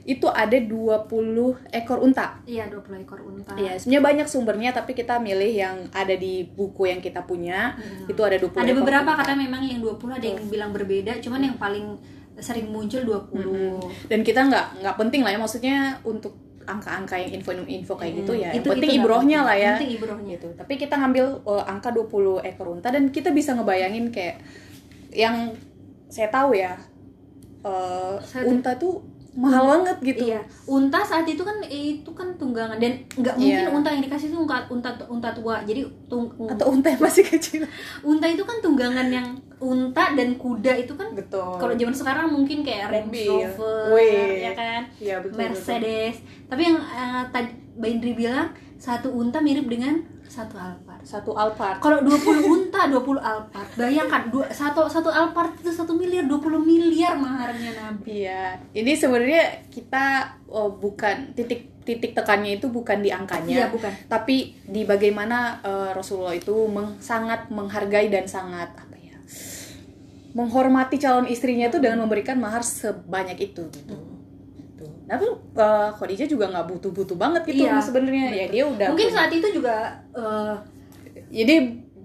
itu 0.00 0.26
ada 0.26 0.56
20 0.56 1.06
ekor 1.70 2.00
unta. 2.00 2.40
Iya, 2.42 2.66
20 2.66 3.04
ekor 3.04 3.20
unta. 3.20 3.52
Iya, 3.54 3.76
sebenarnya 3.76 4.02
banyak 4.02 4.26
sumbernya 4.26 4.70
tapi 4.72 4.92
kita 4.92 5.20
milih 5.20 5.52
yang 5.52 5.76
ada 5.92 6.16
di 6.16 6.42
buku 6.42 6.88
yang 6.88 6.98
kita 6.98 7.22
punya. 7.22 7.76
Itu 8.04 8.24
ada 8.24 8.34
20 8.34 8.58
Ada 8.58 8.64
ekor 8.66 8.80
beberapa 8.80 9.10
unta. 9.12 9.22
kata 9.22 9.32
memang 9.36 9.62
yang 9.62 9.78
20 9.78 10.10
ada 10.10 10.26
yang 10.26 10.40
bilang 10.48 10.72
berbeda, 10.72 11.20
cuman 11.20 11.40
yang 11.44 11.56
paling 11.56 12.00
sering 12.40 12.72
muncul 12.72 13.04
20. 13.04 14.08
dan 14.08 14.24
kita 14.24 14.48
nggak 14.48 14.66
nggak 14.80 14.96
penting 14.96 15.20
lah 15.20 15.30
ya 15.30 15.38
maksudnya 15.38 15.76
untuk 16.02 16.32
angka-angka 16.68 17.16
yang 17.16 17.40
info-info 17.40 17.94
kayak 17.96 18.12
gitu 18.24 18.32
ya. 18.36 18.52
Yang 18.52 18.62
Itu- 18.62 18.70
penting 18.72 18.90
itu 18.90 18.96
nggak 18.96 19.06
ibrohnya 19.06 19.38
penting. 19.38 19.48
lah 19.48 19.56
ya. 19.56 19.62
Yang 19.62 19.74
penting 19.76 19.92
ibrohnya. 19.96 20.34
Gitu. 20.36 20.48
Tapi 20.56 20.72
kita 20.76 20.94
ngambil 20.96 21.26
uh, 21.44 21.62
angka 21.64 21.90
20 21.90 22.48
ekor 22.48 22.66
unta 22.70 22.88
dan 22.88 23.04
kita 23.08 23.30
bisa 23.30 23.56
ngebayangin 23.56 24.12
kayak 24.12 24.36
yang 25.10 25.54
saya 26.06 26.28
tahu 26.28 26.54
ya 26.54 26.78
uh, 27.62 28.18
Saya- 28.22 28.46
unta 28.46 28.74
tuh 28.76 29.02
mahal 29.30 29.62
banget 29.78 29.96
gitu. 30.02 30.22
Iya, 30.26 30.40
unta 30.66 31.00
saat 31.00 31.22
itu 31.24 31.38
kan 31.40 31.62
itu 31.62 32.10
kan 32.10 32.34
tunggangan 32.34 32.76
dan 32.76 32.98
nggak 33.14 33.34
mungkin 33.34 33.62
Iya. 33.62 33.70
unta 33.70 33.88
yang 33.88 34.02
dikasih 34.02 34.26
itu 34.28 34.38
unta 34.38 34.58
unta 34.66 34.90
unta 35.06 35.30
tua. 35.30 35.62
Jadi 35.62 35.86
tung, 36.10 36.26
Atau 36.46 36.74
unta 36.74 36.90
yang 36.90 36.98
masih 36.98 37.22
kecil. 37.22 37.62
unta 38.10 38.26
itu 38.26 38.42
kan 38.42 38.58
tunggangan 38.58 39.06
yang 39.06 39.26
unta 39.60 40.16
dan 40.16 40.34
kuda 40.34 40.72
itu 40.74 40.96
kan 40.96 41.12
Betul. 41.12 41.60
kalau 41.60 41.74
zaman 41.76 41.92
sekarang 41.92 42.26
mungkin 42.32 42.64
kayak 42.64 42.88
Range. 42.90 43.28
Rover 43.28 43.92
ya 44.32 44.52
kan 44.56 44.82
Iya, 44.96 45.20
betul, 45.20 45.36
Mercedes 45.36 46.16
tapi 46.48 46.64
yang 46.64 46.80
eh, 46.80 47.22
tadi 47.28 47.52
Mbak 47.76 47.90
Indri 47.92 48.12
bilang 48.16 48.48
satu 48.80 49.12
unta 49.12 49.38
mirip 49.38 49.68
dengan 49.68 50.00
satu 50.30 50.54
Alphard 50.54 51.02
satu 51.02 51.34
Alphard. 51.34 51.82
kalau 51.82 51.98
20 52.00 52.14
unta 52.46 52.86
20 52.86 53.18
Alphard 53.18 53.68
bayangkan 53.74 54.30
dua, 54.30 54.46
satu 54.48 54.86
satu 54.86 55.10
Alphard 55.10 55.58
itu 55.58 55.68
satu 55.68 55.90
miliar 55.92 56.22
20 56.24 56.38
miliar 56.62 57.18
maharnya 57.18 57.74
Nabi 57.74 58.22
Iya, 58.22 58.54
ini 58.72 58.94
sebenarnya 58.94 59.42
kita 59.66 60.04
oh, 60.46 60.70
bukan 60.70 61.34
titik 61.34 61.82
titik 61.82 62.14
tekannya 62.14 62.56
itu 62.56 62.70
bukan 62.70 63.00
di 63.00 63.10
angkanya, 63.10 63.66
Iya, 63.66 63.66
bukan. 63.68 63.90
tapi 64.06 64.54
di 64.62 64.86
bagaimana 64.86 65.58
eh, 65.60 65.90
Rasulullah 65.90 66.32
itu 66.32 66.54
meng- 66.64 67.02
sangat 67.02 67.50
menghargai 67.50 68.06
dan 68.06 68.24
sangat 68.24 68.70
apa 68.70 68.94
ya, 68.96 69.18
menghormati 70.30 70.96
calon 70.96 71.26
istrinya 71.26 71.66
itu 71.66 71.82
dengan 71.82 72.06
memberikan 72.06 72.38
mahar 72.38 72.62
sebanyak 72.62 73.34
itu 73.42 73.66
gitu. 73.66 73.90
Gitu. 73.90 73.96
Tapi 75.10 75.26
eh, 75.56 75.88
Khadijah 75.90 76.28
juga 76.28 76.44
nggak 76.46 76.66
butuh-butuh 76.68 77.16
banget 77.16 77.42
gitu 77.44 77.66
Iya, 77.66 77.82
sebenarnya, 77.82 78.24
ya 78.30 78.46
dia 78.46 78.64
udah 78.64 78.86
mungkin 78.88 79.06
punya- 79.06 79.16
saat 79.18 79.30
itu 79.32 79.48
juga 79.52 79.74
eh, 80.12 80.54
jadi 81.28 81.54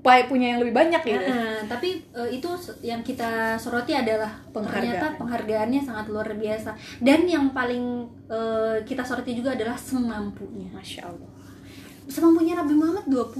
baik 0.01 0.25
punya 0.27 0.47
yang 0.47 0.61
lebih 0.61 0.73
banyak 0.75 1.01
gitu. 1.01 1.17
Eh, 1.23 1.61
tapi 1.65 1.89
eh, 2.11 2.29
itu 2.31 2.45
yang 2.81 3.01
kita 3.01 3.53
soroti 3.55 3.89
adalah 3.91 4.29
Penghargaan. 4.47 4.69
ternyata 4.85 5.05
penghargaannya 5.15 5.81
sangat 5.81 6.05
luar 6.07 6.29
biasa. 6.31 6.73
Dan 6.99 7.25
yang 7.25 7.49
paling 7.51 7.85
eh, 8.25 8.77
kita 8.81 9.01
soroti 9.01 9.33
juga 9.33 9.53
adalah 9.53 9.73
semampunya. 9.75 10.69
Masya 10.71 11.05
Allah. 11.05 11.29
semampunya 12.05 12.53
Nabi 12.53 12.73
Muhammad 12.73 13.05
20 13.05 13.33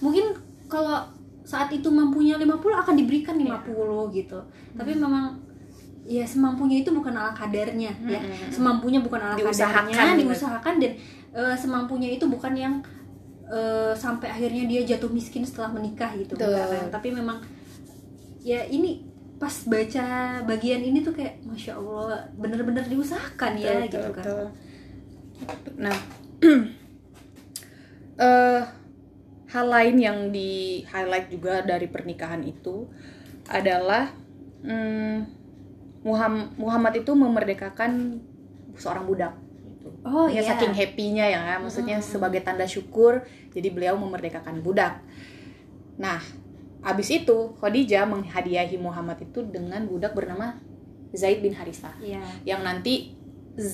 mungkin 0.00 0.32
kalau 0.64 0.96
saat 1.44 1.68
itu 1.68 1.88
mampunya 1.88 2.36
50 2.36 2.56
akan 2.56 2.94
diberikan 2.94 3.36
50 3.36 3.68
gitu. 4.14 4.40
Tapi 4.72 4.92
memang 4.94 5.36
ya 6.08 6.24
semampunya 6.24 6.80
itu 6.80 6.88
bukan 6.88 7.12
ala 7.12 7.36
kadarnya 7.36 7.92
ya 8.08 8.20
semampunya 8.48 9.04
bukan 9.04 9.20
ala 9.20 9.36
Diusahakan 9.36 9.92
kadarnya 9.92 10.16
gitu. 10.16 10.24
diusahakan 10.32 10.74
dan 10.80 10.92
eh, 11.36 11.56
semampunya 11.60 12.08
itu 12.16 12.24
bukan 12.24 12.52
yang 12.56 12.74
eh, 13.44 13.92
sampai 13.92 14.32
akhirnya 14.32 14.64
dia 14.64 14.96
jatuh 14.96 15.12
miskin 15.12 15.44
setelah 15.44 15.76
menikah 15.76 16.08
gitu 16.16 16.32
Betul. 16.32 16.56
Bukan. 16.56 16.88
tapi 16.88 17.08
memang 17.12 17.38
ya 18.40 18.64
ini 18.72 19.04
pas 19.36 19.52
baca 19.68 20.06
bagian 20.48 20.80
ini 20.82 21.04
tuh 21.04 21.12
kayak 21.14 21.44
masya 21.44 21.76
allah 21.76 22.24
bener-bener 22.40 22.82
diusahakan 22.88 23.52
ya 23.60 23.84
Betul, 23.84 23.84
gitu 23.86 23.96
betul, 24.00 24.14
kan 24.16 24.24
betul. 24.24 24.46
Nah, 25.78 25.96
eh 28.26 28.62
hal 29.48 29.66
lain 29.70 29.96
yang 29.96 30.18
di 30.34 30.82
highlight 30.90 31.30
juga 31.30 31.62
dari 31.62 31.86
pernikahan 31.86 32.42
itu 32.42 32.84
adalah 33.48 34.10
mm, 34.66 35.37
Muham- 36.08 36.48
Muhammad 36.56 36.96
itu 36.96 37.12
memerdekakan 37.12 38.16
seorang 38.74 39.04
budak. 39.04 39.36
gitu. 39.68 39.88
Oh, 40.02 40.24
Ya, 40.26 40.40
iya. 40.40 40.48
saking 40.48 40.72
happy-nya 40.72 41.26
ya, 41.28 41.40
maksudnya 41.58 42.00
sebagai 42.00 42.40
tanda 42.40 42.64
syukur, 42.64 43.20
jadi 43.50 43.68
beliau 43.68 43.94
memerdekakan 43.94 44.58
budak. 44.58 45.04
Nah, 45.96 46.22
abis 46.80 47.08
itu 47.12 47.36
Khadijah 47.54 48.06
menghadiahi 48.06 48.78
Muhammad 48.78 49.18
itu 49.20 49.42
dengan 49.44 49.82
budak 49.84 50.14
bernama 50.14 50.54
Zaid 51.10 51.40
bin 51.40 51.50
Harithah 51.50 51.90
Iya. 51.98 52.22
yang 52.46 52.62
nanti 52.62 53.18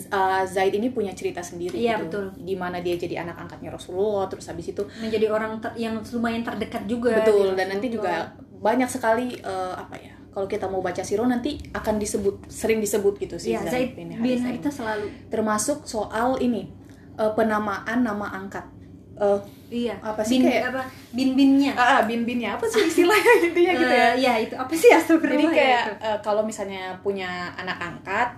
uh, 0.08 0.40
Zaid 0.46 0.72
ini 0.72 0.88
punya 0.88 1.12
cerita 1.12 1.42
sendiri 1.42 1.76
Iya, 1.76 2.00
gitu. 2.00 2.24
betul. 2.24 2.24
di 2.40 2.56
mana 2.56 2.80
dia 2.80 2.96
jadi 2.96 3.20
anak 3.20 3.36
angkatnya 3.38 3.68
Rasulullah 3.68 4.24
terus 4.24 4.48
habis 4.48 4.64
itu 4.66 4.80
menjadi 4.96 5.28
orang 5.28 5.60
ter- 5.60 5.76
yang 5.76 6.00
lumayan 6.00 6.40
terdekat 6.40 6.88
juga 6.88 7.20
betul 7.20 7.52
di 7.52 7.56
dan 7.58 7.66
nanti 7.68 7.86
juga 7.90 8.32
banyak 8.56 8.88
sekali 8.88 9.36
uh, 9.42 9.76
apa 9.76 9.96
ya 9.98 10.13
kalau 10.34 10.44
kita 10.44 10.66
mau 10.66 10.82
baca 10.82 11.00
siro 11.00 11.22
nanti 11.24 11.62
akan 11.70 11.94
disebut 11.96 12.50
sering 12.50 12.78
disebut 12.78 13.14
gitu 13.16 13.38
sih 13.38 13.54
Iya, 13.54 13.62
Zaid 13.64 13.94
bin 13.94 14.10
bin 14.10 14.18
Harithah. 14.18 14.44
Harithah 14.44 14.72
selalu 14.74 15.06
termasuk 15.28 15.78
soal 15.84 16.36
ini 16.38 16.68
uh, 17.14 17.30
penamaan 17.32 18.02
nama 18.02 18.28
angkat 18.34 18.66
Uh, 19.14 19.38
iya 19.70 19.94
Apa 20.02 20.26
sih 20.26 20.42
bin, 20.42 20.50
kayak- 20.50 20.74
apa 20.74 20.82
bin 21.14 21.38
binnya 21.38 21.70
ah, 21.72 21.86
ah, 21.86 22.00
bin 22.02 22.26
binnya 22.26 22.58
apa 22.58 22.66
sih 22.66 22.82
istilahnya 22.82 23.32
intinya 23.46 23.72
gitu 23.72 23.94
ya 23.94 24.08
ya 24.12 24.32
itu 24.42 24.54
apa 24.58 24.72
sih 24.74 24.90
ya 24.90 24.98
Jadi 24.98 25.44
kayak 25.54 25.82
eh, 26.02 26.18
kalau 26.18 26.42
misalnya 26.42 26.98
punya 26.98 27.54
anak 27.54 27.78
angkat 27.78 28.34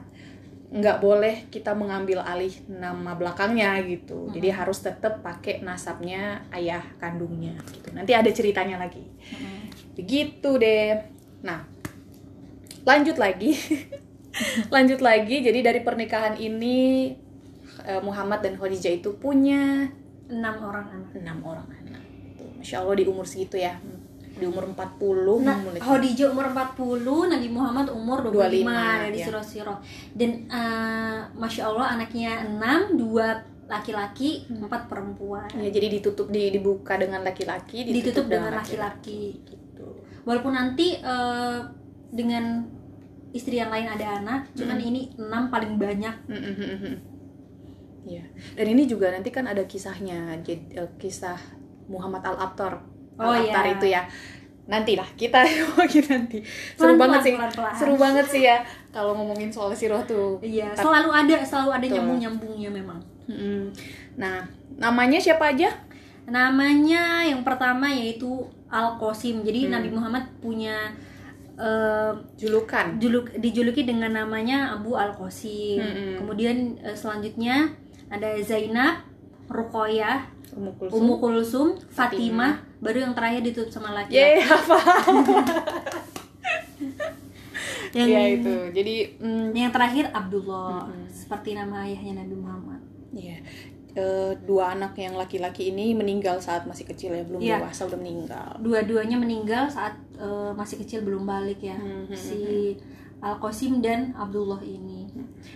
nggak 0.68 1.00
boleh 1.00 1.48
kita 1.48 1.72
mengambil 1.72 2.20
alih 2.20 2.52
nama 2.68 3.16
belakangnya 3.16 3.80
gitu. 3.88 4.28
Jadi 4.28 4.52
harus 4.52 4.84
tetap 4.84 5.24
pakai 5.24 5.64
nasabnya 5.64 6.44
ayah 6.52 6.84
kandungnya 7.00 7.56
gitu. 7.72 7.96
Nanti 7.96 8.12
ada 8.12 8.28
ceritanya 8.28 8.76
lagi. 8.76 9.00
Begitu 9.96 10.60
deh. 10.60 10.92
Nah, 11.40 11.64
lanjut 12.86 13.16
lagi. 13.18 13.50
lanjut 14.74 15.00
lagi. 15.02 15.42
Jadi 15.42 15.58
dari 15.60 15.80
pernikahan 15.82 16.38
ini 16.38 17.10
eh, 17.82 18.00
Muhammad 18.00 18.40
dan 18.40 18.54
Khadijah 18.54 18.94
itu 18.94 19.16
punya 19.16 19.90
enam 20.26 20.56
orang 20.62 20.86
anak 20.90 21.10
enam 21.14 21.38
orang 21.42 21.66
anak. 21.70 22.02
Tuh, 22.34 22.50
Masya 22.56 22.82
Allah 22.82 22.96
di 22.96 23.04
umur 23.04 23.26
segitu 23.26 23.58
ya. 23.58 23.74
Di 24.36 24.44
umur 24.44 24.68
40 24.68 25.40
Nah, 25.40 25.56
mulai- 25.56 25.80
Khadijah 25.80 26.28
umur 26.28 26.52
40, 26.52 27.32
Nabi 27.32 27.48
Muhammad 27.48 27.88
umur 27.88 28.20
25, 28.28 28.68
25, 28.68 29.00
dari 29.00 29.16
ya. 29.16 29.24
siro-siro. 29.26 29.74
Dan 30.12 30.30
eh, 30.46 31.20
Masya 31.32 31.62
Allah 31.66 31.86
anaknya 31.96 32.44
6, 32.44 33.00
dua 33.00 33.40
laki-laki, 33.66 34.46
empat 34.46 34.86
perempuan. 34.86 35.50
Ya, 35.50 35.66
jadi 35.72 35.98
ditutup 35.98 36.30
di 36.30 36.54
dibuka 36.54 36.94
dengan 36.94 37.26
laki-laki, 37.26 37.82
Ditutup 37.82 38.30
dengan 38.30 38.54
laki-laki. 38.54 39.42
Gitu. 39.42 39.86
Walaupun 40.22 40.52
nanti 40.54 41.00
eh, 41.00 41.58
dengan 42.12 42.62
istri 43.34 43.58
yang 43.58 43.70
lain 43.70 43.88
ada 43.88 44.22
anak, 44.22 44.40
cuman 44.54 44.78
ini 44.78 45.10
6 45.18 45.52
paling 45.52 45.76
banyak. 45.76 46.14
Iya. 48.06 48.22
Dan 48.54 48.66
ini 48.70 48.86
juga 48.86 49.10
nanti 49.10 49.34
kan 49.34 49.50
ada 49.50 49.66
kisahnya, 49.66 50.38
jadi 50.46 50.86
eh, 50.86 50.90
kisah 50.96 51.36
Muhammad 51.90 52.22
Al 52.22 52.38
Abtar. 52.38 52.78
Oh, 53.18 53.34
Al 53.34 53.42
Abtar 53.50 53.64
iya. 53.66 53.74
itu 53.74 53.86
ya. 53.90 54.02
Nanti 54.66 54.98
lah 54.98 55.06
kita 55.14 55.42
lagi 55.78 56.00
nanti. 56.06 56.38
Seru 56.74 56.94
Pelan-pelan, 56.94 56.98
banget 56.98 57.20
sih. 57.22 57.34
pelan-pelan. 57.38 57.72
Seru 57.74 57.94
banget 57.98 58.26
sih 58.26 58.42
ya 58.46 58.58
kalau 58.94 59.14
ngomongin 59.18 59.50
soal 59.50 59.70
sirah 59.74 60.02
tuh. 60.06 60.38
Iya, 60.42 60.74
selalu 60.74 61.10
ada, 61.10 61.36
selalu 61.42 61.70
ada 61.70 61.84
Betul. 61.86 61.94
nyambung-nyambungnya 61.98 62.70
memang. 62.70 62.98
Mm-mm. 63.26 63.74
Nah, 64.18 64.46
namanya 64.78 65.18
siapa 65.18 65.54
aja? 65.54 65.70
Namanya 66.26 67.22
yang 67.22 67.46
pertama 67.46 67.86
yaitu 67.90 68.46
Al 68.66 68.98
Qasim. 68.98 69.42
Hmm. 69.42 69.46
Jadi 69.46 69.60
Nabi 69.70 69.88
Muhammad 69.94 70.26
punya 70.42 70.90
eh, 71.56 72.12
Julukan. 72.36 73.00
juluk 73.00 73.32
dijuluki 73.36 73.82
dengan 73.88 74.12
namanya 74.12 74.76
Abu 74.76 74.94
Al 74.94 75.12
Qasim. 75.16 75.80
Mm-mm. 75.80 76.12
Kemudian 76.22 76.76
eh, 76.80 76.96
selanjutnya 76.96 77.72
ada 78.12 78.36
Zainab, 78.44 79.02
Ruqayyah, 79.50 80.36
Ummu 80.92 81.18
Kulsum. 81.18 81.76
Fatimah, 81.90 82.62
baru 82.80 83.08
yang 83.08 83.12
terakhir 83.12 83.42
ditutup 83.44 83.72
sama 83.72 83.92
laki-laki. 83.92 84.16
Yeay, 84.16 84.46
apa? 84.46 84.78
Yang 87.96 88.08
Iya 88.12 88.22
itu. 88.36 88.54
Jadi 88.76 88.96
mm, 89.16 89.48
yang 89.56 89.72
terakhir 89.72 90.12
Abdullah, 90.12 90.84
seperti 91.08 91.56
nama 91.56 91.88
ayahnya 91.88 92.20
Nabi 92.20 92.34
Muhammad. 92.36 92.80
Iya. 93.16 93.40
Eh, 93.96 94.32
dua 94.38 94.70
anak 94.70 94.92
yang 94.94 95.16
laki-laki 95.16 95.68
ini 95.68 95.90
meninggal 95.90 96.36
saat 96.38 96.62
masih 96.64 96.84
kecil 96.84 97.10
ya 97.10 97.24
belum 97.24 97.40
Iya. 97.40 97.56
dewasa 97.58 97.82
udah 97.84 97.96
meninggal. 97.96 98.48
Dua-duanya 98.60 99.16
meninggal 99.16 99.66
saat 99.66 99.96
eh, 100.14 100.52
masih 100.52 100.76
kecil 100.78 101.00
belum 101.00 101.24
balik 101.24 101.58
ya. 101.60 101.74
Hmm, 101.74 102.04
hmm, 102.04 102.12
si 102.12 102.76
Al 103.18 103.36
Qasim 103.36 103.80
dan 103.80 104.12
Abdullah 104.12 104.60
ini. 104.60 105.08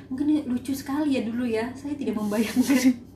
Mungkin 0.08 0.26
lucu 0.44 0.72
sekali 0.72 1.14
ya 1.14 1.22
dulu 1.22 1.44
ya. 1.44 1.68
Saya 1.72 1.92
tidak 1.94 2.16
membayangkan. 2.16 2.96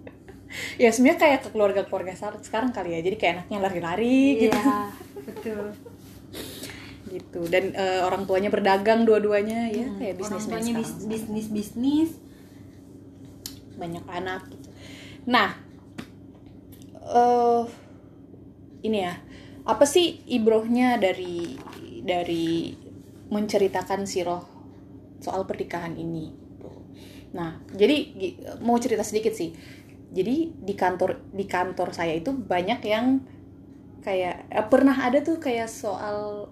Ya 0.78 0.86
sebenarnya 0.86 1.18
kayak 1.18 1.38
ke 1.42 1.48
keluarga-keluarga 1.50 2.14
sekarang 2.38 2.70
kali 2.70 2.94
ya. 2.94 3.02
Jadi 3.02 3.16
kayak 3.18 3.32
anaknya 3.42 3.58
lari-lari 3.58 4.22
gitu. 4.38 4.54
iya 4.54 4.86
betul. 5.18 5.64
Gitu. 7.10 7.40
Dan 7.46 7.74
eh, 7.74 8.00
orang 8.00 8.22
tuanya 8.22 8.50
berdagang 8.50 9.02
dua-duanya 9.02 9.66
ya 9.68 9.82
Hmm, 9.84 9.98
kayak 9.98 10.14
orang 10.14 10.22
bisnis 10.30 10.44
tuanya 10.44 10.72
bis- 10.78 11.04
bisnis 11.04 11.46
bisnis 11.48 12.10
banyak 13.74 14.04
anak. 14.04 14.42
gitu 14.46 14.63
nah 15.24 15.56
eh 17.04 17.64
ini 18.84 18.98
ya 19.00 19.14
apa 19.64 19.84
sih 19.88 20.20
ibrohnya 20.28 21.00
dari 21.00 21.56
dari 22.04 22.76
menceritakan 23.32 24.04
siroh 24.04 24.44
soal 25.24 25.48
pernikahan 25.48 25.96
ini? 25.96 26.28
Nah 27.32 27.64
jadi 27.72 28.12
mau 28.60 28.76
cerita 28.76 29.00
sedikit 29.00 29.32
sih. 29.32 29.56
Jadi 30.14 30.52
di 30.52 30.74
kantor 30.76 31.32
di 31.32 31.48
kantor 31.48 31.96
saya 31.96 32.12
itu 32.12 32.30
banyak 32.30 32.80
yang 32.84 33.24
kayak 34.04 34.52
eh, 34.52 34.66
pernah 34.68 34.92
ada 35.00 35.24
tuh 35.24 35.40
kayak 35.40 35.64
soal 35.66 36.44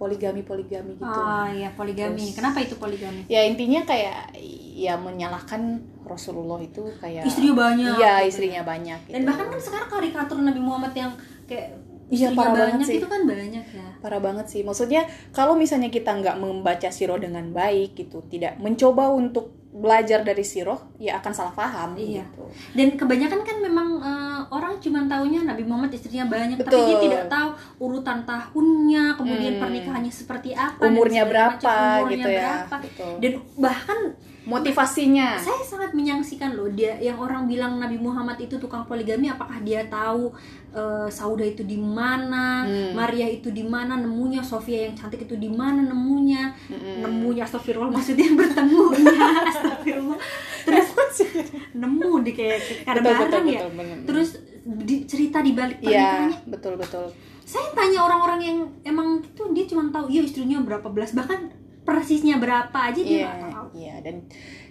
poligami 0.00 0.40
poligami 0.40 0.96
gitu. 0.96 1.04
Ah 1.04 1.52
ya 1.52 1.68
poligami. 1.76 2.16
Terus- 2.16 2.36
kenapa 2.40 2.64
itu 2.64 2.80
poligami? 2.80 3.28
ya 3.28 3.44
intinya 3.44 3.84
kayak 3.84 4.32
ya 4.74 4.96
menyalahkan 4.96 5.84
Rasulullah 6.04 6.60
itu 6.60 6.84
kayak 6.96 7.24
istrinya 7.24 7.54
banyak 7.60 7.94
iya 7.94 8.14
gitu 8.18 8.28
istrinya 8.30 8.60
ya. 8.60 8.66
banyak 8.66 9.00
dan 9.06 9.20
gitu. 9.20 9.28
bahkan 9.28 9.46
kan 9.48 9.60
sekarang 9.60 9.88
karikatur 9.90 10.36
Nabi 10.38 10.60
Muhammad 10.60 10.92
yang 10.92 11.12
kayak 11.44 11.68
Iya, 12.04 12.36
parah 12.36 12.52
banget 12.52 12.68
banyak 12.76 12.86
sih. 12.86 12.96
itu 13.00 13.08
kan 13.08 13.22
banyak 13.24 13.64
ya 13.64 13.86
parah 13.98 14.20
banget 14.20 14.46
sih 14.46 14.60
maksudnya 14.60 15.02
kalau 15.32 15.56
misalnya 15.56 15.88
kita 15.88 16.12
nggak 16.12 16.36
membaca 16.36 16.88
siroh 16.88 17.16
dengan 17.16 17.48
baik 17.50 17.96
gitu 17.96 18.20
tidak 18.28 18.60
mencoba 18.60 19.08
untuk 19.08 19.56
belajar 19.72 20.20
dari 20.20 20.44
siroh 20.44 20.78
ya 20.96 21.18
akan 21.18 21.32
salah 21.32 21.50
paham 21.50 21.96
Iya. 21.96 22.22
gitu 22.22 22.44
dan 22.76 22.94
kebanyakan 22.94 23.40
kan 23.40 23.56
memang 23.58 23.88
eh, 23.98 24.40
orang 24.46 24.76
cuma 24.78 25.02
taunya 25.04 25.42
Nabi 25.42 25.64
Muhammad 25.64 25.90
istrinya 25.90 26.28
banyak 26.28 26.60
tapi 26.60 26.68
Betul. 26.70 26.84
dia 26.84 26.96
tidak 27.00 27.22
tahu 27.26 27.48
urutan 27.80 28.18
tahunnya 28.22 29.04
kemudian 29.16 29.52
Hmm. 29.54 29.62
pernikahannya 29.64 30.12
seperti 30.12 30.52
apa 30.52 30.78
dan 30.78 30.92
umurnya 30.92 31.24
berapa 31.24 31.56
macam, 31.56 31.72
umurnya 31.98 32.14
gitu 32.14 32.28
ya 32.28 32.38
berapa. 32.38 32.76
Betul. 32.84 33.12
dan 33.18 33.32
bahkan 33.56 33.98
motivasinya 34.44 35.40
saya 35.40 35.64
sangat 35.64 35.96
menyaksikan 35.96 36.52
loh 36.52 36.68
dia 36.68 37.00
yang 37.00 37.16
orang 37.16 37.48
bilang 37.48 37.80
Nabi 37.80 37.96
Muhammad 37.96 38.36
itu 38.36 38.60
tukang 38.60 38.84
poligami 38.84 39.32
apakah 39.32 39.56
dia 39.64 39.88
tahu 39.88 40.28
eh, 40.70 41.08
Sauda 41.08 41.44
itu 41.44 41.64
di 41.64 41.80
mana 41.80 42.64
Hmm. 42.64 42.96
Maria 42.96 43.28
itu 43.28 43.50
di 43.50 43.64
mana 43.64 43.96
nemunya 43.98 44.40
Sofia 44.40 44.88
yang 44.88 44.94
cantik 44.96 45.24
itu 45.26 45.36
di 45.36 45.48
mana 45.48 45.84
nemunya 45.84 46.52
Mm-mm. 46.70 47.02
nemunya 47.04 47.44
Astagfirullah 47.44 47.92
maksudnya 47.92 48.30
bertemunya 48.38 49.20
Astagfirullah 49.48 50.18
terus 50.64 50.86
nemu 51.80 52.12
di 52.24 52.32
kayak 52.32 52.60
karena 52.84 53.04
betul 53.04 53.42
ya 53.44 53.60
betul 53.60 53.70
bener. 53.76 53.96
terus 54.08 54.28
di, 54.64 55.04
cerita 55.04 55.44
di 55.44 55.52
balik 55.52 55.80
pernikahannya 55.80 56.38
betul 56.48 56.74
betul 56.80 57.06
saya 57.44 57.68
tanya 57.76 58.00
orang-orang 58.00 58.40
yang 58.40 58.58
emang 58.82 59.20
itu 59.20 59.42
dia 59.52 59.64
cuma 59.68 59.92
tahu 59.92 60.08
iya 60.08 60.24
istrinya 60.24 60.64
berapa 60.64 60.88
belas 60.88 61.12
bahkan 61.12 61.52
persisnya 61.84 62.40
berapa 62.40 62.72
aja 62.74 62.96
dia 62.96 63.28
nggak 63.28 63.52
tahu 63.52 63.66
iya 63.76 64.00
dan 64.00 64.24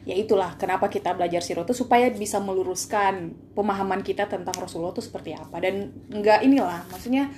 ya 0.03 0.17
itulah 0.17 0.57
kenapa 0.57 0.89
kita 0.89 1.13
belajar 1.13 1.45
siroh 1.45 1.61
itu 1.61 1.77
supaya 1.77 2.09
bisa 2.09 2.41
meluruskan 2.41 3.31
pemahaman 3.53 4.01
kita 4.01 4.25
tentang 4.25 4.53
Rasulullah 4.57 4.91
itu 4.91 5.05
seperti 5.05 5.37
apa 5.37 5.61
dan 5.61 5.93
nggak 6.09 6.41
inilah 6.41 6.89
maksudnya 6.89 7.29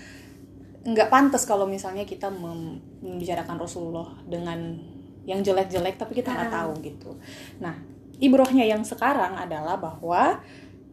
nggak 0.86 1.10
pantas 1.12 1.44
kalau 1.44 1.68
misalnya 1.68 2.08
kita 2.08 2.32
mem- 2.32 2.80
membicarakan 3.04 3.58
Rasulullah 3.60 4.16
dengan 4.24 4.80
yang 5.26 5.42
jelek-jelek 5.42 5.98
tapi 5.98 6.14
kita 6.14 6.30
nggak 6.30 6.50
Ah. 6.54 6.56
tahu 6.62 6.72
gitu. 6.86 7.18
Nah, 7.58 7.74
ibrohnya 8.22 8.62
yang 8.62 8.86
sekarang 8.86 9.34
adalah 9.34 9.82
bahwa 9.82 10.46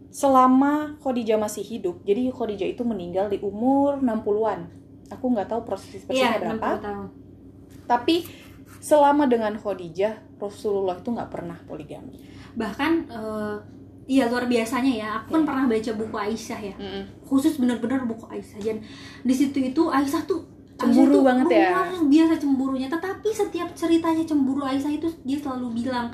selama 0.08 0.96
Khadijah 0.96 1.36
masih 1.36 1.60
hidup, 1.60 2.00
jadi 2.02 2.32
Khadijah 2.32 2.72
itu 2.72 2.80
meninggal 2.82 3.28
di 3.28 3.36
umur 3.44 4.00
60-an. 4.00 4.64
Aku 5.12 5.28
nggak 5.28 5.52
tahu 5.52 5.60
proses 5.68 5.92
persisnya 5.92 6.16
iya 6.16 6.40
berapa 6.40 6.80
60 6.80 6.80
tahun 6.80 7.08
tapi 7.82 8.24
selama 8.82 9.30
dengan 9.30 9.54
Khadijah 9.54 10.42
Rasulullah 10.42 10.98
itu 10.98 11.14
nggak 11.14 11.30
pernah 11.30 11.54
poligami. 11.64 12.18
Bahkan 12.58 12.92
eh, 13.06 13.56
iya 14.10 14.26
luar 14.26 14.50
biasanya 14.50 14.92
ya. 14.92 15.08
Aku 15.22 15.38
kan 15.38 15.40
Iya. 15.40 15.48
pernah 15.48 15.64
baca 15.70 15.90
buku 15.94 16.16
Aisyah 16.18 16.60
ya. 16.60 16.74
Khusus 17.22 17.62
benar-benar 17.62 18.02
buku 18.02 18.26
Aisyah. 18.26 18.58
Dan 18.58 18.78
di 19.22 19.30
situ 19.30 19.62
itu 19.62 19.82
Aisyah 19.86 20.26
tuh 20.26 20.42
Cemburu 20.72 20.98
Aisyah 20.98 21.14
tuh 21.14 21.22
banget 21.22 21.46
ya. 21.46 21.68
luar 21.70 21.86
biasa 22.10 22.34
cemburunya. 22.42 22.88
Tetapi 22.90 23.28
setiap 23.30 23.68
ceritanya 23.72 24.24
cemburu 24.26 24.66
Aisyah 24.66 24.92
itu 24.98 25.06
dia 25.22 25.38
selalu 25.38 25.78
bilang 25.78 26.10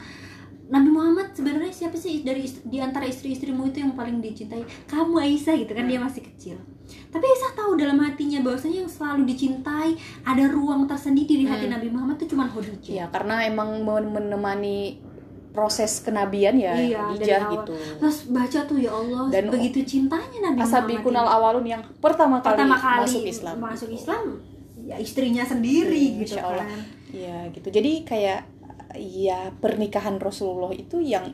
Nabi 0.68 0.88
Muhammad 0.90 1.32
sebenarnya 1.32 1.72
siapa 1.72 1.96
sih 1.96 2.20
dari 2.20 2.44
ist- 2.44 2.60
di 2.62 2.76
antara 2.76 3.04
istri-istrimu 3.04 3.64
itu 3.66 3.80
yang 3.80 3.92
paling 3.92 4.18
dicintai? 4.18 4.60
Kamu 4.84 5.16
Aisyah 5.16 5.54
gitu 5.56 5.72
kan 5.72 5.84
dia 5.84 5.96
masih 5.98 6.20
kecil. 6.22 6.56
Tapi 7.08 7.24
Aisyah 7.26 7.52
tahu 7.54 7.72
dalam 7.74 7.96
hatinya 7.98 8.40
bahwasanya 8.40 8.78
yang 8.78 8.90
selalu 8.90 9.24
dicintai 9.24 9.96
ada 10.22 10.44
ruang 10.46 10.84
tersendiri 10.84 11.34
di 11.34 11.46
hati 11.46 11.64
Hmm. 11.64 11.74
Nabi 11.74 11.88
Muhammad 11.88 12.16
itu 12.16 12.26
cuma 12.30 12.44
Khadijah. 12.46 12.92
Ya 12.94 13.06
karena 13.06 13.42
emang 13.42 13.80
men- 13.80 14.08
menemani 14.10 15.00
proses 15.50 15.98
kenabian 15.98 16.54
ya 16.54 16.76
Iya, 16.76 17.00
Khadijah 17.08 17.40
gitu. 17.50 17.74
Terus 17.98 18.16
baca 18.28 18.60
tuh 18.62 18.78
ya 18.78 18.92
Allah 18.92 19.24
Dan 19.26 19.48
begitu 19.48 19.80
cintanya 19.82 20.38
Nabi 20.44 20.58
Asabikun 20.60 21.10
Muhammad 21.10 21.24
al 21.24 21.28
awalun 21.34 21.66
yang 21.66 21.82
pertama 21.98 22.38
kali, 22.38 22.52
pertama 22.54 22.76
kali 22.76 23.00
masuk 23.02 23.22
Islam 23.26 23.56
masuk 23.58 23.88
gitu. 23.88 23.98
Islam 23.98 24.24
ya 24.84 24.96
istrinya 24.98 25.42
sendiri 25.42 26.04
Hmm, 26.06 26.16
gitu 26.22 26.36
Allah. 26.36 26.62
kan. 26.62 26.80
Iya 27.08 27.38
gitu. 27.50 27.68
Jadi 27.70 27.92
kayak 28.02 28.40
ya 28.98 29.54
pernikahan 29.54 30.18
Rasulullah 30.18 30.70
itu 30.70 30.98
yang 30.98 31.32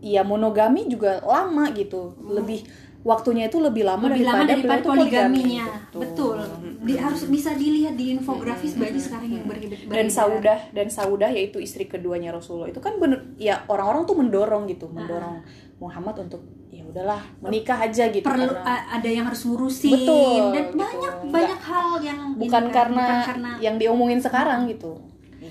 ya 0.00 0.20
monogami 0.20 0.84
juga 0.84 1.20
lama 1.20 1.68
gitu. 1.72 2.16
Lebih 2.20 2.64
waktunya 3.04 3.48
itu 3.48 3.60
lebih 3.60 3.84
lama 3.84 4.08
lebih 4.08 4.24
lama 4.24 4.44
daripada, 4.44 4.52
daripada 4.52 4.72
beliau 4.72 4.84
tuh 4.84 4.92
poligami. 4.96 5.40
poligaminya. 5.40 5.66
Betul. 5.92 6.36
Hmm. 6.40 6.72
Di- 6.84 7.00
harus 7.00 7.22
bisa 7.24 7.50
dilihat 7.52 7.94
di 7.94 8.12
infografis 8.12 8.72
Hmm, 8.72 8.80
banyak 8.80 8.96
hmm, 8.96 9.06
sekarang 9.08 9.30
yang 9.30 9.44
hmm. 9.44 9.52
berhidup 9.52 9.78
dan 9.88 10.06
Saudah 10.08 10.58
dan 10.72 10.86
Saudah 10.88 11.30
yaitu 11.30 11.56
istri 11.56 11.84
keduanya 11.84 12.32
Rasulullah 12.32 12.68
itu 12.68 12.80
kan 12.80 13.00
bener 13.00 13.24
ya 13.36 13.64
orang-orang 13.68 14.04
tuh 14.04 14.16
mendorong 14.16 14.68
gitu 14.68 14.88
mendorong 14.88 15.40
Muhammad 15.80 16.28
untuk 16.28 16.44
ya 16.68 16.84
udahlah 16.84 17.20
menikah 17.40 17.78
aja 17.80 18.08
gitu 18.08 18.24
perlu 18.24 18.52
karena 18.52 18.84
ada 18.90 19.08
yang 19.08 19.24
harus 19.24 19.40
ngurusin. 19.42 19.92
Betul, 19.96 20.42
dan 20.52 20.64
gitu. 20.64 20.76
banyak 20.76 21.12
Nggak- 21.14 21.32
banyak 21.32 21.60
hal 21.64 21.88
yang 22.00 22.20
bukan 22.36 22.44
ini 22.62 22.68
kan, 22.68 22.76
karena, 22.76 23.00
bukan 23.00 23.18
karena 23.24 23.50
yang 23.60 23.76
diomongin 23.80 24.20
sekarang 24.20 24.60
gitu 24.68 24.92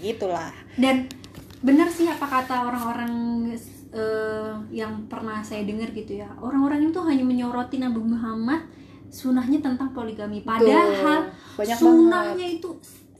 gitulah. 0.04 0.52
Dan 0.76 1.08
benar 1.64 1.88
sih 1.88 2.06
apa 2.12 2.28
kata 2.28 2.68
orang-orang 2.68 3.14
eh, 3.96 4.54
yang 4.76 5.08
pernah 5.08 5.40
saya 5.40 5.64
dengar 5.64 5.96
gitu 5.96 6.20
ya. 6.20 6.28
Orang-orang 6.44 6.92
itu 6.92 7.00
hanya 7.08 7.24
menyoroti 7.24 7.80
Nabi 7.80 8.04
Muhammad 8.04 8.68
sunahnya 9.14 9.62
tentang 9.62 9.94
poligami. 9.94 10.42
Padahal 10.42 10.90
Tuh, 10.92 11.24
banyak 11.62 11.78
sunahnya 11.78 12.46
banget. 12.50 12.60
itu 12.60 12.70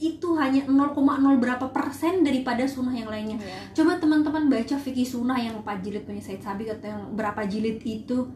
itu 0.04 0.36
hanya 0.36 0.68
0,0 0.68 1.00
berapa 1.40 1.72
persen 1.72 2.28
daripada 2.28 2.68
sunnah 2.68 2.92
yang 2.92 3.08
lainnya. 3.08 3.40
Ya. 3.40 3.72
coba 3.72 3.96
teman-teman 3.96 4.52
baca 4.52 4.76
fikih 4.76 5.08
sunnah 5.08 5.40
yang 5.40 5.64
4 5.64 5.80
jilid 5.80 6.04
punya 6.04 6.20
Said 6.20 6.44
Sabiq 6.44 6.68
atau 6.68 6.92
yang 6.92 7.04
berapa 7.16 7.48
jilid 7.48 7.80
itu. 7.80 8.28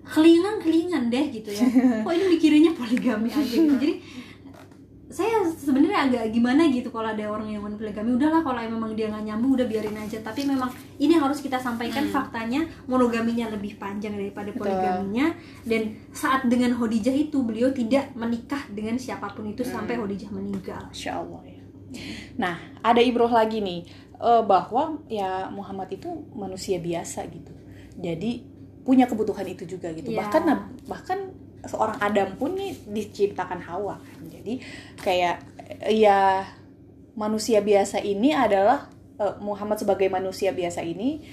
Kelingan 0.00 0.62
kelingan 0.62 1.10
deh 1.10 1.26
gitu 1.34 1.50
ya. 1.50 1.66
Kok 2.06 2.12
ini 2.16 2.24
mikirinnya 2.30 2.72
poligami 2.78 3.28
aja 3.32 3.42
gitu. 3.42 3.74
Jadi 3.74 3.94
agak 6.06 6.32
gimana 6.32 6.64
gitu 6.68 6.88
kalau 6.88 7.12
ada 7.12 7.24
orang 7.26 7.48
yang 7.50 7.60
mau 7.60 7.72
poligami 7.72 8.16
udahlah 8.16 8.40
kalau 8.40 8.60
memang 8.62 8.96
dia 8.96 9.10
nggak 9.10 9.24
nyambung 9.26 9.52
udah 9.58 9.66
biarin 9.66 9.96
aja 9.96 10.18
tapi 10.20 10.48
memang 10.48 10.68
ini 10.96 11.16
yang 11.16 11.24
harus 11.26 11.40
kita 11.40 11.56
sampaikan 11.56 12.06
Hmm. 12.06 12.14
faktanya 12.14 12.60
monogaminya 12.86 13.52
lebih 13.52 13.76
panjang 13.76 14.16
daripada 14.16 14.50
Betul. 14.50 14.64
poligaminya 14.66 15.36
dan 15.62 15.82
saat 16.10 16.46
dengan 16.46 16.72
Khadijah 16.74 17.12
itu 17.12 17.44
beliau 17.44 17.68
tidak 17.70 18.12
menikah 18.14 18.64
dengan 18.70 18.96
siapa 18.96 19.28
pun 19.30 19.44
itu 19.46 19.60
Hmm. 19.62 19.82
sampai 19.82 19.94
Khadijah 19.96 20.30
meninggal 20.32 20.80
Masya 20.88 21.12
Allah 21.16 21.42
ya. 21.44 21.60
Nah, 22.38 22.54
ada 22.80 23.02
ibroh 23.02 23.30
lagi 23.30 23.58
nih 23.58 23.82
eh, 24.20 24.42
bahwa 24.44 25.00
ya 25.08 25.48
Muhammad 25.48 25.88
itu 25.90 26.06
manusia 26.36 26.76
biasa 26.76 27.24
gitu. 27.32 27.50
Jadi 27.96 28.44
punya 28.84 29.08
kebutuhan 29.08 29.48
itu 29.48 29.64
juga 29.64 29.88
gitu. 29.96 30.12
Iya. 30.12 30.28
Bahkan 30.28 30.42
bahkan 30.86 31.18
seorang 31.60 31.96
Adam 32.00 32.36
pun 32.36 32.56
nih 32.56 32.72
diciptakan 32.88 33.60
Hawa. 33.60 33.96
Jadi 34.24 34.60
kayak 34.96 35.49
ya 35.90 36.46
manusia 37.14 37.60
biasa 37.60 38.02
ini 38.02 38.34
adalah 38.34 38.90
eh, 39.20 39.34
Muhammad 39.42 39.78
sebagai 39.78 40.08
manusia 40.10 40.50
biasa 40.50 40.82
ini 40.82 41.24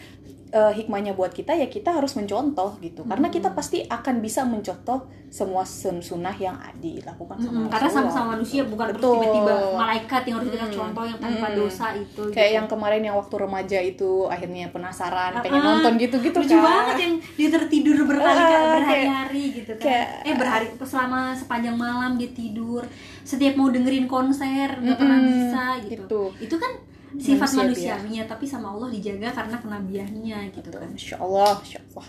eh, 0.50 0.72
hikmahnya 0.74 1.12
buat 1.12 1.30
kita 1.30 1.52
ya 1.54 1.68
kita 1.68 1.92
harus 1.92 2.14
mencontoh 2.14 2.80
gitu 2.80 3.04
karena 3.04 3.28
Hmm. 3.28 3.36
kita 3.36 3.50
pasti 3.52 3.84
akan 3.84 4.16
bisa 4.18 4.42
mencontoh 4.44 5.00
semua 5.28 5.62
sun 5.62 6.00
sunnah 6.00 6.32
yang 6.34 6.56
dilakukan 6.78 7.36
sama 7.36 7.52
Mm-mm, 7.52 7.68
karena 7.68 7.90
sama-sama 7.92 8.28
manusia 8.34 8.64
bukan 8.64 8.88
Betul. 8.90 9.20
tiba-tiba 9.20 9.54
malaikat 9.76 10.22
yang 10.24 10.36
harus 10.38 10.50
kita 10.50 10.68
contoh 10.72 11.04
yang 11.04 11.20
tanpa 11.20 11.48
Mm-mm. 11.48 11.60
dosa 11.60 11.86
itu 11.94 12.22
kayak 12.30 12.48
gitu. 12.48 12.56
yang 12.56 12.66
kemarin 12.66 13.02
yang 13.02 13.16
waktu 13.16 13.36
remaja 13.38 13.80
itu 13.82 14.10
akhirnya 14.26 14.66
penasaran 14.70 15.32
Ah, 15.34 15.44
pengen 15.44 15.60
ah. 15.60 15.68
nonton 15.70 15.94
gitu-gitu 15.98 16.38
lucu 16.38 16.48
kan 16.50 16.64
banget 16.64 16.96
yang 16.98 17.14
dia 17.36 17.50
tertidur 17.52 17.98
berkali 18.06 18.24
Ah, 18.34 18.48
kayak- 18.48 18.68
berhari-hari 18.74 19.44
gitu 19.54 19.72
kan 19.74 19.84
kayak- 19.84 20.10
eh 20.24 20.34
berhari 20.34 20.66
selama 20.80 21.20
sepanjang 21.34 21.76
malam 21.76 22.16
dia 22.16 22.32
tidur 22.32 22.88
setiap 23.22 23.54
mau 23.54 23.68
dengerin 23.68 24.08
konser 24.08 24.80
nggak 24.80 24.96
pernah 24.96 25.18
Mm-mm, 25.18 25.32
bisa 25.44 25.64
gitu 25.84 26.08
gitu. 26.08 26.22
itu 26.40 26.56
kan 26.56 26.72
sifat 27.16 27.50
Manusia 27.56 27.96
manusiawinya 27.96 28.24
tapi 28.28 28.44
sama 28.44 28.68
Allah 28.76 28.92
dijaga 28.92 29.32
karena 29.32 29.56
kenabiannya 29.56 30.40
gitu 30.52 30.68
kan 30.70 30.92
Masya 30.92 31.16
Allah, 31.18 31.56
Masya 31.56 31.80
Allah. 31.88 32.06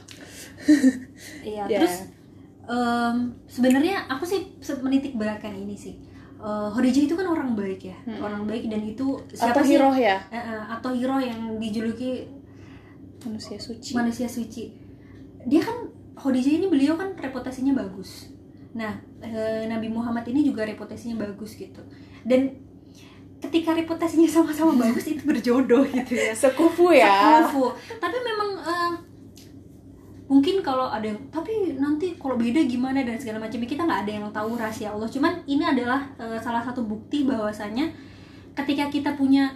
iya 1.47 1.65
Ya. 1.71 1.79
terus 1.79 1.95
em, 2.67 3.17
sebenarnya 3.47 4.11
aku 4.11 4.25
sih 4.25 4.41
menitik 4.83 5.15
beratkan 5.15 5.55
ini 5.55 5.75
sih 5.75 5.97
Eh, 6.39 6.69
Khadijah 6.71 7.03
itu 7.03 7.15
kan 7.19 7.27
orang 7.27 7.59
baik 7.59 7.83
ya 7.83 7.99
Hmm. 8.07 8.23
orang 8.23 8.47
baik 8.47 8.71
dan 8.71 8.79
itu 8.87 9.19
Atau 9.35 9.59
sih 9.67 9.75
hero 9.75 9.91
ya? 9.91 10.23
Eh, 10.31 10.39
eh, 10.39 10.63
atau 10.71 10.95
hero 10.95 11.19
yang 11.19 11.59
dijuluki 11.59 12.31
Manusia 13.27 13.59
suci. 13.59 13.91
manusia 13.99 14.31
suci 14.31 14.71
dia 15.43 15.59
kan 15.59 15.91
Khadijah 16.15 16.63
ini 16.63 16.67
beliau 16.71 16.95
kan 16.95 17.11
reputasinya 17.19 17.75
bagus 17.75 18.31
nah 18.71 18.95
eh, 19.19 19.67
Nabi 19.67 19.91
Muhammad 19.91 20.31
ini 20.31 20.47
juga 20.47 20.63
reputasinya 20.63 21.19
bagus 21.19 21.59
gitu 21.59 21.83
dan 22.23 22.55
ketika 23.39 23.71
reputasinya 23.71 24.27
sama-sama 24.27 24.75
bagus 24.77 25.07
itu 25.07 25.23
berjodoh 25.23 25.87
gitu 25.87 26.13
ya 26.13 26.35
Sekufu 26.35 26.91
ya. 26.91 27.41
Sekufu. 27.41 27.71
tapi 27.97 28.19
memang 28.19 28.51
eh, 28.61 28.93
mungkin 30.27 30.61
kalau 30.61 30.87
ada 30.87 31.07
yang 31.07 31.17
tapi 31.29 31.73
nanti 31.75 32.13
kalau 32.15 32.35
beda 32.35 32.61
gimana 32.63 33.01
dan 33.01 33.17
segala 33.17 33.41
macam 33.41 33.59
kita 33.59 33.81
nggak 33.81 34.01
ada 34.03 34.13
yang 34.13 34.27
tahu 34.29 34.51
rahasia 34.55 34.91
Allah 34.91 35.07
cuman 35.07 35.41
ini 35.45 35.63
adalah 35.63 36.05
eh, 36.17 36.37
salah 36.39 36.61
satu 36.61 36.83
bukti 36.83 37.25
bahwasanya 37.25 37.89
ketika 38.53 38.91
kita 38.91 39.11
punya 39.15 39.55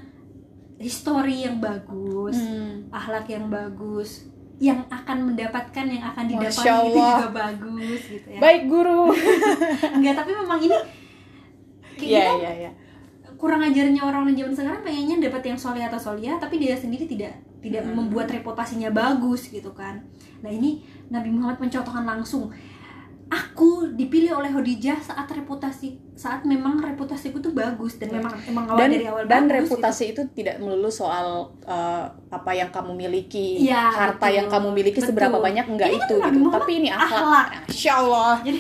histori 0.79 1.43
yang 1.43 1.59
bagus 1.59 2.35
Hmm. 2.35 2.87
akhlak 2.89 3.27
yang 3.29 3.47
bagus 3.47 4.27
yang 4.59 4.79
akan 4.87 5.29
mendapatkan 5.29 5.85
yang 5.85 6.05
akan 6.05 6.25
didapat 6.25 6.55
Masya 6.55 6.75
itu 6.81 6.95
juga 6.95 7.29
bagus 7.31 8.01
gitu 8.07 8.29
ya 8.31 8.39
Baik 8.39 8.63
guru. 8.65 9.11
enggak 9.99 10.15
tapi 10.17 10.31
memang 10.33 10.59
ini 10.61 10.79
kayak 11.93 12.01
Iya, 12.01 12.23
kita 12.25 12.39
iya, 12.39 12.53
iya. 12.57 12.71
Kurang 13.43 13.59
ajarnya 13.61 13.99
orang-orang 14.01 14.39
zaman 14.39 14.55
sekarang 14.55 14.81
pengennya 14.81 15.19
dapat 15.21 15.43
yang 15.45 15.59
soleh 15.59 15.83
atau 15.83 15.99
solia 15.99 16.39
tapi 16.39 16.57
dia 16.57 16.79
sendiri 16.79 17.05
tidak 17.05 17.35
tidak 17.59 17.83
Hmm. 17.83 17.95
membuat 17.97 18.31
reputasinya 18.31 18.89
bagus 18.89 19.47
gitu 19.49 19.71
kan 19.73 19.99
nah 20.39 20.49
ini 20.49 20.79
Nabi 21.09 21.27
Muhammad 21.29 21.59
mencontohkan 21.59 22.03
langsung 22.05 22.55
aku 23.27 23.89
dipilih 23.91 24.37
oleh 24.37 24.47
Khadijah 24.47 25.01
saat 25.01 25.25
reputasi 25.27 25.97
saat 26.13 26.45
memang 26.45 26.77
reputasiku 26.79 27.41
tuh 27.41 27.51
bagus 27.51 27.97
dan 27.97 28.13
memang 28.13 28.37
emang 28.45 28.69
awal 28.69 28.77
Dan 28.77 28.89
dari 28.93 29.07
awal 29.09 29.25
dan 29.25 29.49
bagus, 29.49 29.57
reputasi 29.65 30.05
itu 30.13 30.23
tidak 30.31 30.61
melulu 30.61 30.93
soal 30.93 31.27
uh, 31.65 32.05
apa 32.29 32.51
yang 32.53 32.69
kamu 32.69 32.93
miliki, 32.93 33.65
Iya, 33.65 33.89
harta 33.89 34.21
betul. 34.23 34.37
yang 34.37 34.47
kamu 34.47 34.69
miliki 34.71 35.01
Betul. 35.01 35.09
seberapa 35.09 35.41
banyak 35.41 35.65
enggak 35.67 35.89
Ini 35.89 35.97
kan 35.97 36.05
itu 36.05 36.15
gitu. 36.15 36.39
Muhammad 36.39 36.61
Tapi 36.61 36.73
ini 36.77 36.89
akhlak. 36.91 37.09
akhlak. 37.09 37.47
Masya 37.65 37.93
Allah. 37.97 38.33
Jadi 38.45 38.59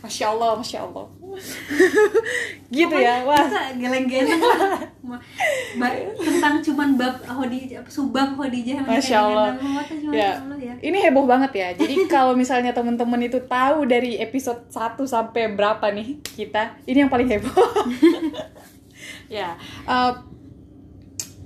Masya 0.00 0.26
Allah, 0.26 0.50
Masya 0.56 0.78
Allah. 0.80 1.04
gitu 2.76 2.96
ya. 2.96 3.22
Wah. 3.24 3.46
kita 3.46 3.62
geleng-geleng 3.78 4.40
lah 4.40 4.80
Ma- 5.06 5.22
ba- 5.78 5.98
tentang 6.26 6.54
cuman 6.60 6.88
bab 6.98 7.16
Khadijah 7.22 7.82
subab 7.86 8.34
Khadijah 8.36 8.82
yang 8.82 8.86
Masya 8.86 9.16
Allah. 9.22 9.48
Ya. 10.12 10.30
Allah 10.42 10.58
ya. 10.58 10.74
Ini 10.82 10.98
heboh 11.08 11.24
banget 11.24 11.52
ya. 11.54 11.68
Jadi 11.78 12.04
kalau 12.14 12.34
misalnya 12.36 12.74
teman-teman 12.74 13.20
itu 13.24 13.38
tahu 13.44 13.86
dari 13.86 14.18
episode 14.18 14.66
1 14.68 14.98
sampai 15.06 15.52
berapa 15.54 15.86
nih 15.94 16.20
kita, 16.22 16.76
ini 16.84 17.06
yang 17.06 17.12
paling 17.12 17.28
heboh. 17.30 17.54
ya, 19.30 19.54
eh, 19.86 20.12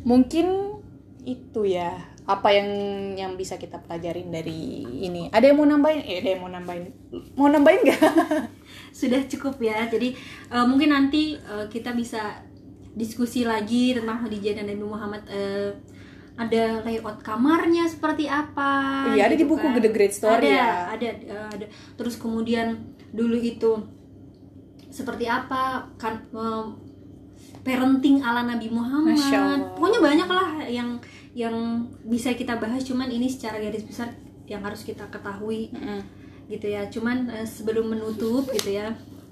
mungkin 0.05 0.77
itu 1.29 1.69
ya 1.69 2.10
apa 2.31 2.49
yang 2.55 2.69
yang 3.19 3.33
bisa 3.35 3.59
kita 3.59 3.83
pelajarin 3.83 4.31
dari 4.31 4.87
ini. 5.03 5.27
Ada 5.35 5.51
yang 5.51 5.59
mau 5.59 5.67
nambahin? 5.67 6.01
Eh, 6.07 6.23
ada 6.23 6.29
yang 6.39 6.43
mau 6.47 6.53
nambahin? 6.53 6.85
Mau 7.35 7.51
nambahin 7.51 7.81
nggak? 7.83 8.01
sudah 9.01 9.23
cukup 9.27 9.59
ya 9.63 9.87
jadi 9.87 10.15
eh, 10.51 10.65
mungkin 10.67 10.91
nanti 10.93 11.39
eh, 11.39 11.67
kita 11.71 11.95
bisa 11.95 12.43
diskusi 12.95 13.47
lagi 13.47 13.95
tentang 13.95 14.27
Khadijah 14.27 14.61
dan 14.61 14.67
Nabi 14.67 14.85
Muhammad 14.85 15.23
eh, 15.31 15.71
ada 16.41 16.81
layout 16.89 17.21
kamarnya 17.21 17.85
seperti 17.85 18.25
apa 18.25 19.05
Iya, 19.13 19.29
ada 19.29 19.37
di 19.37 19.45
gitu 19.45 19.53
buku 19.53 19.67
kan. 19.67 19.83
The 19.83 19.93
Great 19.93 20.15
Story 20.17 20.49
ada, 20.49 20.57
ya. 20.57 20.71
ada 20.97 21.09
eh, 21.09 21.49
ada 21.59 21.67
terus 21.95 22.19
kemudian 22.19 22.97
dulu 23.11 23.39
itu 23.39 23.79
seperti 24.91 25.31
apa 25.31 25.87
kan 25.95 26.27
parenting 27.63 28.19
ala 28.27 28.43
Nabi 28.43 28.69
Muhammad 28.73 29.79
pokoknya 29.79 30.01
banyak 30.03 30.29
lah 30.29 30.51
yang 30.67 30.99
yang 31.33 31.55
bisa 32.03 32.35
kita 32.35 32.59
bahas 32.59 32.83
cuman 32.83 33.07
ini 33.07 33.27
secara 33.27 33.57
garis 33.57 33.85
besar 33.85 34.11
yang 34.47 34.61
harus 34.61 34.83
kita 34.83 35.07
ketahui. 35.09 35.71
Gitu 36.47 36.67
ya 36.67 36.83
cuman 36.91 37.31
eh, 37.31 37.47
sebelum 37.47 37.87
menutup 37.89 38.51
gitu 38.51 38.75
ya 38.75 38.91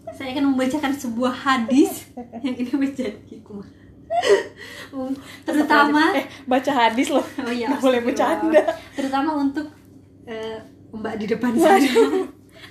saya 0.08 0.32
akan 0.32 0.54
membacakan 0.54 0.94
sebuah 0.94 1.34
hadis 1.34 2.08
yang 2.46 2.54
ini 2.56 2.72
menjadi 2.72 3.18
hikmah. 3.26 3.66
Um, 4.88 5.12
terutama 5.44 6.16
eh 6.16 6.24
baca 6.48 6.72
hadis 6.72 7.12
loh. 7.12 7.20
oh 7.20 7.52
iya 7.52 7.68
Nggak 7.68 7.82
boleh 7.84 8.00
bercanda. 8.00 8.64
terutama 8.96 9.36
untuk 9.36 9.68
eh, 10.24 10.56
mbak 10.90 11.20
di 11.20 11.28
depan 11.28 11.52
sana 11.52 11.76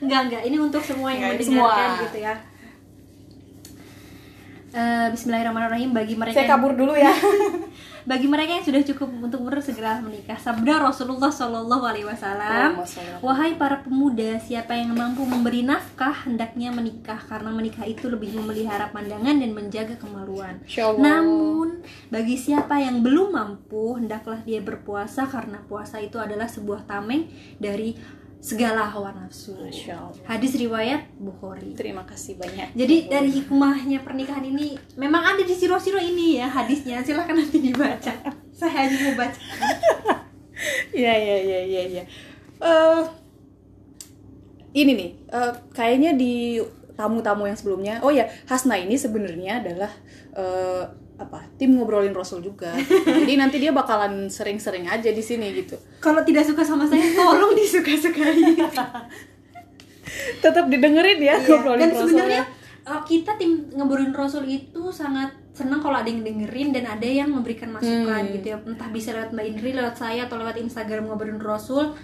enggak 0.02 0.22
enggak 0.28 0.44
ini 0.50 0.58
untuk 0.58 0.82
semua 0.82 1.14
yang 1.14 1.38
mendengarkan 1.38 1.46
semua. 1.94 2.04
gitu 2.10 2.18
ya 2.26 2.34
Eh, 4.78 5.08
Bismillahirrahmanirrahim. 5.10 5.90
Bagi 5.90 6.14
mereka 6.14 6.38
Saya 6.38 6.46
yang- 6.46 6.54
kabur 6.62 6.78
dulu 6.78 6.94
ya. 6.94 7.10
bagi 8.08 8.24
mereka 8.24 8.56
yang 8.56 8.64
sudah 8.64 8.82
cukup 8.88 9.10
untuk 9.20 9.42
umur 9.44 9.60
segera 9.60 10.00
menikah. 10.00 10.38
Sabda 10.40 10.80
Rasulullah 10.80 11.28
Shallallahu 11.34 11.84
Alaihi 11.84 12.08
Wasallam 12.08 12.80
wahai 13.20 13.60
para 13.60 13.84
pemuda 13.84 14.40
siapa 14.40 14.78
yang 14.80 14.96
mampu 14.96 15.28
memberi 15.28 15.66
nafkah 15.68 16.24
hendaknya 16.24 16.72
menikah 16.72 17.20
karena 17.20 17.52
menikah 17.52 17.84
itu 17.84 18.08
lebih 18.08 18.38
memelihara 18.38 18.94
pandangan 18.96 19.36
dan 19.42 19.52
menjaga 19.52 20.00
kemaluan. 20.00 20.62
Namun 21.02 21.84
bagi 22.08 22.40
siapa 22.40 22.80
yang 22.80 23.04
belum 23.04 23.34
mampu 23.36 24.00
hendaklah 24.00 24.40
dia 24.48 24.64
berpuasa 24.64 25.28
karena 25.28 25.60
puasa 25.68 26.00
itu 26.00 26.16
adalah 26.16 26.48
sebuah 26.48 26.88
tameng 26.88 27.28
dari 27.60 27.98
segala 28.40 28.86
hawa 28.88 29.12
nafsu. 29.14 29.58
Hadis 30.26 30.54
riwayat 30.56 31.10
Bukhari. 31.18 31.74
Terima 31.74 32.06
kasih 32.06 32.38
banyak. 32.38 32.74
jadi 32.78 32.96
dari 33.10 33.30
hikmahnya 33.34 34.06
pernikahan 34.06 34.46
ini 34.46 34.78
memang 34.96 35.36
ada 35.36 35.44
di 35.44 35.54
siro-siro 35.54 35.98
ini 35.98 36.40
ya 36.40 36.48
hadisnya. 36.48 37.02
Silahkan 37.02 37.36
nanti 37.36 37.58
dibaca. 37.60 38.14
Saya 38.54 38.72
hanya 38.86 38.98
mau 39.10 39.16
baca. 39.26 39.42
Iya 40.90 41.14
iya 41.26 41.38
iya 41.42 41.60
iya 41.66 41.82
iya. 41.86 42.04
Eh, 42.58 43.04
ini 44.74 44.92
nih, 44.98 45.10
eh, 45.30 45.54
kayaknya 45.74 46.18
di 46.18 46.58
tamu-tamu 46.98 47.46
yang 47.46 47.58
sebelumnya, 47.58 48.02
oh 48.02 48.10
ya 48.10 48.26
Hasna 48.50 48.78
ini 48.82 48.98
sebenarnya 48.98 49.62
adalah 49.62 49.92
eh, 50.34 50.84
apa 51.18 51.42
tim 51.58 51.74
ngobrolin 51.74 52.14
Rasul 52.14 52.40
juga. 52.40 52.78
Jadi 53.22 53.34
nanti 53.36 53.58
dia 53.58 53.74
bakalan 53.74 54.30
sering-sering 54.30 54.86
aja 54.86 55.10
di 55.10 55.20
sini 55.20 55.50
gitu. 55.52 55.74
kalau 55.98 56.22
tidak 56.22 56.46
suka 56.46 56.62
sama 56.62 56.86
saya 56.86 57.02
tolong 57.18 57.54
disuka-sukai 57.54 58.54
Tetap 60.40 60.66
didengerin 60.68 61.20
ya 61.20 61.36
Iya, 61.36 61.46
ngobrolin 61.46 61.82
dan 61.82 61.92
sebenarnya 61.92 62.44
uh, 62.86 63.02
kita 63.04 63.36
tim 63.36 63.68
ngobrolin 63.74 64.14
Rasul 64.14 64.46
itu 64.46 64.90
sangat 64.90 65.34
senang 65.52 65.82
kalau 65.82 65.98
ada 65.98 66.06
yang 66.06 66.22
dengerin 66.22 66.70
dan 66.72 66.86
ada 66.88 67.04
yang 67.04 67.28
memberikan 67.28 67.74
masukan 67.74 68.22
Hmm. 68.24 68.34
gitu 68.34 68.54
ya 68.54 68.58
entah 68.62 68.90
bisa 68.90 69.10
lewat 69.12 69.34
Mbak 69.34 69.46
Indri, 69.50 69.70
lewat 69.74 69.96
saya 69.98 70.30
atau 70.30 70.38
lewat 70.38 70.56
Instagram 70.58 71.10
ngobrolin 71.10 71.42
Rasul 71.42 71.98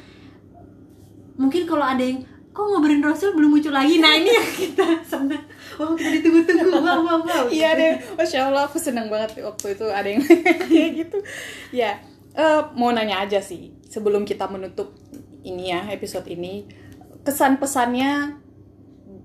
mungkin 1.34 1.66
kalau 1.66 1.82
ada 1.82 2.02
yang 2.02 2.26
kok 2.54 2.66
ngobrolin 2.70 3.02
Rasul 3.02 3.34
belum 3.34 3.58
muncul 3.58 3.74
lagi? 3.74 3.98
Nah 3.98 4.14
ini 4.14 4.30
yang 4.30 4.50
kita 4.54 4.86
senang 5.02 5.42
wow 5.82 5.98
kita 5.98 6.22
ditunggu-tunggu. 6.22 6.70
Wow 6.70 7.02
wow 7.02 7.20
wow. 7.26 7.46
Iya 7.50 7.74
deh, 7.74 7.94
masya 8.14 8.54
Allah 8.54 8.70
aku 8.70 8.78
senang 8.78 9.10
banget 9.10 9.42
waktu 9.42 9.74
itu 9.74 9.86
ada 9.90 10.06
yang 10.06 10.22
kayak 10.70 10.90
gitu. 11.02 11.18
Ya, 11.74 11.98
eh, 12.38 12.62
mau 12.78 12.94
nanya 12.94 13.26
aja 13.26 13.42
sih 13.42 13.74
sebelum 13.90 14.24
kita 14.24 14.46
menutup 14.46 14.94
ini 15.42 15.74
ya 15.74 15.90
episode 15.90 16.30
ini. 16.30 16.70
Kesan 17.26 17.58
pesannya 17.58 18.38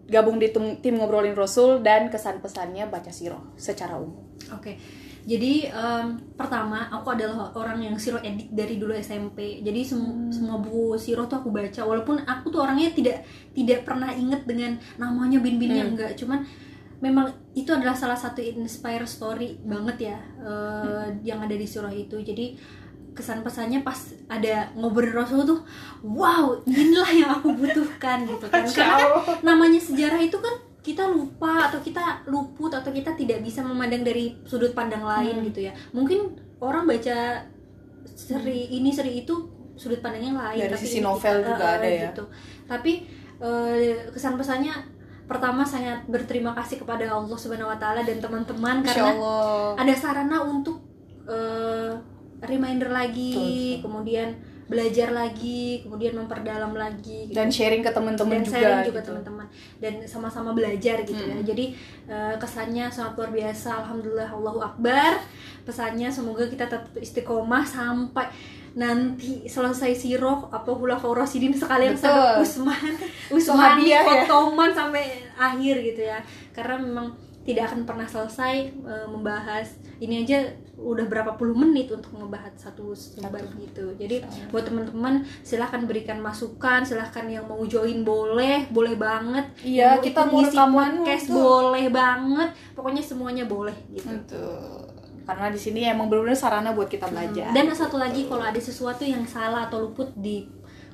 gabung 0.09 0.41
di 0.41 0.49
tim, 0.49 0.81
tim 0.81 0.97
ngobrolin 0.97 1.37
Rasul 1.37 1.85
dan 1.85 2.09
kesan 2.09 2.41
pesannya 2.41 2.89
baca 2.89 3.13
siroh 3.13 3.53
secara 3.61 4.01
umum. 4.01 4.25
Oke, 4.57 4.81
jadi 5.29 5.69
em, 5.69 6.07
pertama 6.41 6.89
aku 6.89 7.13
adalah 7.13 7.53
orang 7.53 7.85
yang 7.85 8.01
siro 8.01 8.17
edit 8.25 8.49
dari 8.49 8.81
dulu 8.81 8.97
SMP. 8.97 9.61
Jadi 9.61 9.85
sem- 9.85 10.33
semua 10.33 10.57
buku 10.57 10.97
siro 10.97 11.29
tuh 11.29 11.45
aku 11.45 11.53
baca. 11.53 11.85
Walaupun 11.85 12.25
aku 12.25 12.49
tuh 12.49 12.65
orangnya 12.65 12.89
tidak 12.97 13.29
tidak 13.53 13.85
pernah 13.85 14.09
inget 14.09 14.49
dengan 14.49 14.81
namanya 14.97 15.37
bin-binnya 15.37 15.85
enggak. 15.85 16.17
Cuman 16.17 16.49
memang 17.05 17.29
itu 17.53 17.69
adalah 17.69 17.93
salah 17.93 18.17
satu 18.17 18.41
inspire 18.41 19.05
story 19.05 19.61
banget 19.61 20.17
ya 20.17 20.19
eh, 20.41 21.07
yang 21.21 21.45
ada 21.45 21.53
di 21.53 21.69
surah 21.69 21.93
itu. 21.93 22.17
Jadi 22.25 22.57
kesan 23.13 23.45
pesannya 23.45 23.83
pas 23.83 23.99
ada 24.31 24.71
ngobrol 24.79 25.11
Rasul 25.11 25.43
tuh 25.43 25.61
wow 26.07 26.55
inilah 26.63 27.11
yang 27.11 27.31
aku 27.35 27.51
butuhkan 27.51 28.23
gitu 28.23 28.47
kan 28.47 28.63
karena 28.79 28.95
kan 28.95 29.43
namanya 29.43 29.83
sejarah 29.83 30.23
itu 30.23 30.39
kan 30.39 30.55
kita 30.79 31.11
lupa 31.11 31.69
atau 31.69 31.79
kita 31.79 32.23
luput 32.27 32.71
atau 32.71 32.89
kita 32.89 33.13
tidak 33.13 33.43
bisa 33.43 33.61
memandang 33.61 34.03
dari 34.03 34.39
sudut 34.45 34.73
pandang 34.73 35.03
lain 35.03 35.43
Hmm. 35.43 35.47
gitu 35.47 35.61
ya 35.67 35.73
mungkin 35.91 36.33
orang 36.59 36.87
baca 36.87 37.45
seri 38.09 38.71
ini 38.71 38.89
seri 38.89 39.23
itu 39.23 39.35
sudut 39.75 39.99
pandangnya 39.99 40.35
lain 40.35 40.59
Dari 40.65 40.73
tapi 40.73 40.83
sisi 40.83 40.99
novel 40.99 41.37
juga 41.41 41.67
eh, 41.67 41.77
ada 41.79 41.89
ya. 41.89 42.01
gitu 42.11 42.25
tapi 42.65 42.93
eh, 43.39 43.95
kesan 44.11 44.35
pesannya 44.35 44.75
pertama 45.29 45.61
sangat 45.63 46.09
berterima 46.09 46.57
kasih 46.57 46.81
kepada 46.81 47.05
Allah 47.07 47.37
Subhanahu 47.37 47.69
Wa 47.69 47.79
Taala 47.79 48.01
dan 48.03 48.19
teman-teman 48.19 48.81
karena 48.81 49.13
Allah. 49.13 49.77
ada 49.77 49.95
sarana 49.95 50.41
untuk 50.41 50.81
eh, 51.29 51.93
reminder 52.41 52.89
lagi, 52.89 53.35
betul. 53.77 53.83
kemudian 53.85 54.31
belajar 54.69 55.09
lagi, 55.17 55.81
kemudian 55.81 56.13
memperdalam 56.13 56.77
lagi, 56.77 57.33
gitu. 57.33 57.35
Dan 57.35 57.49
sharing 57.49 57.81
ke 57.81 57.89
teman-teman 57.89 58.39
Dan 58.39 58.45
juga. 58.45 58.57
sharing 58.61 58.83
juga 58.85 59.01
gitu. 59.01 59.09
teman-teman 59.11 59.47
dan 59.81 59.95
sama-sama 60.05 60.53
belajar 60.53 60.97
gitu 61.09 61.23
ya. 61.25 61.41
Mm. 61.41 61.45
Jadi 61.49 61.65
eh, 62.05 62.35
kesannya 62.37 62.85
sangat 62.93 63.17
luar 63.17 63.31
biasa. 63.33 63.81
Alhamdulillah, 63.81 64.29
Allahu 64.29 64.61
Akbar. 64.61 65.25
Pesannya 65.65 66.13
semoga 66.13 66.45
kita 66.45 66.69
tetap 66.69 66.93
istiqomah 66.93 67.65
sampai 67.65 68.29
nanti 68.77 69.49
selesai 69.49 69.91
siroh 69.97 70.47
apa 70.53 70.71
hulafaur 70.71 71.17
rasidin 71.19 71.51
sekalian 71.51 71.97
Betul. 71.97 72.13
sampai 72.15 72.43
Usman 72.45 72.93
Usman 73.41 73.77
ya. 73.83 74.05
Ottoman 74.07 74.71
sampai 74.71 75.25
akhir 75.35 75.83
gitu 75.83 76.07
ya 76.07 76.21
karena 76.55 76.79
memang 76.79 77.11
tidak 77.49 77.65
akan 77.67 77.81
pernah 77.83 78.05
selesai 78.05 78.55
eh, 78.69 79.07
membahas 79.09 79.65
ini 79.99 80.21
aja 80.21 80.45
udah 80.77 81.09
berapa 81.09 81.35
puluh 81.35 81.57
menit 81.57 81.89
untuk 81.89 82.13
membahas 82.13 82.53
satu 82.55 82.93
sumber 82.93 83.41
gitu 83.57 83.97
jadi 83.97 84.21
Insya 84.21 84.47
buat 84.49 84.63
teman-teman 84.63 85.15
silahkan 85.41 85.83
berikan 85.83 86.21
masukan 86.21 86.85
silahkan 86.85 87.25
yang 87.25 87.49
mau 87.49 87.65
join 87.65 88.05
boleh 88.05 88.69
boleh 88.69 88.95
banget 88.95 89.49
Iya, 89.65 89.97
Yang 89.97 90.13
kita 90.13 90.21
mau 90.23 90.39
ngisi 90.39 90.53
rekaman 90.53 90.93
podcast 91.01 91.25
tuh. 91.25 91.35
boleh 91.35 91.87
banget 91.89 92.49
pokoknya 92.77 93.03
semuanya 93.03 93.45
boleh 93.45 93.75
gitu 93.91 94.07
Betul. 94.07 94.85
Karena 95.25 95.49
di 95.49 95.61
sini 95.61 95.85
emang 95.85 96.09
benar-benar 96.09 96.37
sarana 96.37 96.73
buat 96.73 96.87
kita 96.87 97.05
belajar. 97.05 97.53
dan 97.53 97.69
satu 97.69 97.97
lagi 97.97 98.25
kalau 98.25 98.41
ada 98.41 98.57
sesuatu 98.59 99.03
yang 99.03 99.25
salah 99.25 99.67
atau 99.67 99.85
luput 99.85 100.09
di 100.15 100.49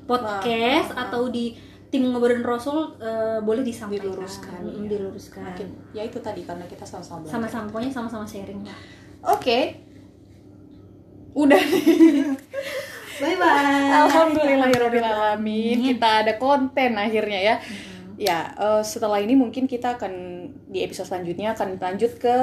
podcast 0.05 0.91
Nah, 0.91 0.95
nah, 0.95 0.97
nah. 0.97 1.05
atau 1.09 1.23
di 1.29 1.55
tim 1.95 2.11
ngobrolin 2.11 2.43
Rasul 2.43 2.99
eh, 2.99 3.39
boleh 3.39 3.63
disampaikan 3.63 4.11
Diluruskan, 4.11 4.61
iya. 4.67 4.91
diluruskan 4.91 5.47
Makin, 5.55 5.69
ya 5.95 6.03
itu 6.03 6.19
tadi 6.19 6.43
karena 6.43 6.67
kita 6.67 6.83
sama-sama 6.83 7.23
sama-sama 7.31 7.71
pokoknya 7.71 7.95
sama-sama 7.95 8.27
sharing 8.27 8.67
lah 8.67 8.75
Oke. 9.25 9.81
Udah. 11.33 11.57
bye 13.21 13.37
bye 13.41 13.89
Alhamdulillahirobbilalamin. 14.05 15.97
Kita 15.97 16.09
ada 16.21 16.37
konten 16.37 17.01
akhirnya 17.01 17.41
ya. 17.41 17.57
Ya, 18.15 18.39
eh, 18.55 18.83
setelah 18.85 19.19
ini 19.19 19.35
mungkin 19.35 19.67
kita 19.67 19.99
akan 19.99 20.13
di 20.71 20.85
episode 20.85 21.11
selanjutnya 21.11 21.57
akan 21.57 21.81
lanjut 21.81 22.21
ke 22.21 22.37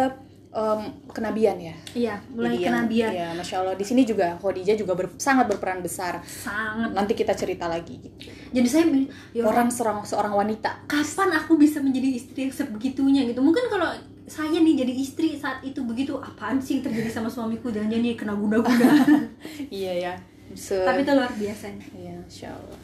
em, 0.51 0.81
kenabian 1.07 1.55
ya. 1.55 1.75
iya 1.93 2.15
mulai 2.27 2.53
Jadi 2.53 2.65
kenabian 2.65 3.11
Ya, 3.11 3.27
masya 3.31 3.55
Allah. 3.57 3.73
Di 3.73 3.81
sini 3.81 4.03
juga 4.03 4.35
Khadijah 4.35 4.75
juga 4.75 4.93
ber- 4.93 5.15
sangat 5.17 5.47
berperan 5.47 5.79
besar. 5.79 6.19
sangat 6.21 6.91
Nanti 6.91 7.13
kita 7.13 7.31
cerita 7.33 7.65
lagi. 7.65 7.97
Gitu. 7.97 8.27
jadi 8.49 8.67
saya 8.67 8.83
bilang, 8.85 9.07
ya 9.31 9.43
Orang 9.43 9.67
seorang 9.67 10.03
seorang 10.03 10.33
wanita. 10.33 10.83
kapan 10.85 11.29
aku 11.33 11.55
bisa 11.55 11.79
menjadi 11.79 12.09
istri 12.11 12.39
yang 12.43 12.53
sebegitunya 12.53 13.23
gitu 13.23 13.39
mungkin 13.39 13.67
kalau 13.67 13.87
saya 14.23 14.51
nih 14.53 14.75
jadi 14.77 14.93
istri 14.93 15.35
saat 15.35 15.59
itu 15.61 15.79
begitu 15.81 16.15
apaan 16.15 16.55
sih 16.55 16.77
yang 16.77 16.83
terjadi 16.85 17.09
sama 17.09 17.27
suamiku 17.27 17.67
jangan-jangan 17.67 18.15
kena 18.15 18.33
guna-guna 18.33 18.87
Iya 19.71 19.93
ya. 20.01 20.13
Se- 20.51 20.83
tapi 20.83 21.01
itu 21.01 21.11
luar 21.11 21.31
biasa 21.31 21.67
Iya, 21.93 22.15
insya 22.21 22.47
Allah. 22.49 22.79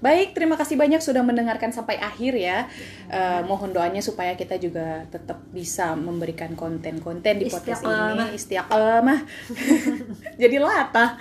Baik, 0.00 0.36
terima 0.36 0.60
kasih 0.60 0.76
banyak 0.76 1.00
sudah 1.00 1.24
mendengarkan 1.24 1.72
sampai 1.72 1.96
akhir 1.96 2.36
ya. 2.36 2.68
Eh, 3.08 3.40
mohon 3.48 3.72
doanya 3.72 4.04
supaya 4.04 4.36
kita 4.36 4.60
juga 4.60 5.08
tetap 5.08 5.40
bisa 5.50 5.96
memberikan 5.96 6.52
konten-konten 6.52 7.40
di 7.40 7.48
podcast 7.48 7.82
Istiqamah. 7.82 8.28
ini. 8.28 8.36
Istiqamah. 8.36 9.18
Jadi 10.42 10.56
latah. 10.60 11.16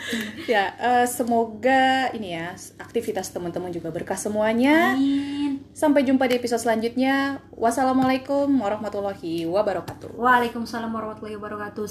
Ya, 0.46 0.76
eh, 0.76 1.08
semoga 1.08 2.12
ini 2.12 2.36
ya 2.36 2.54
aktivitas 2.82 3.32
teman-teman 3.32 3.72
juga 3.72 3.90
berkah 3.94 4.20
semuanya. 4.20 4.96
amin 4.96 5.36
Sampai 5.76 6.08
jumpa 6.08 6.24
di 6.32 6.40
episode 6.40 6.64
selanjutnya. 6.64 7.44
Wassalamualaikum 7.52 8.48
warahmatullahi 8.48 9.44
wabarakatuh. 9.44 10.16
Waalaikumsalam 10.16 10.88
warahmatullahi 10.88 11.36
wabarakatuh 11.36 11.84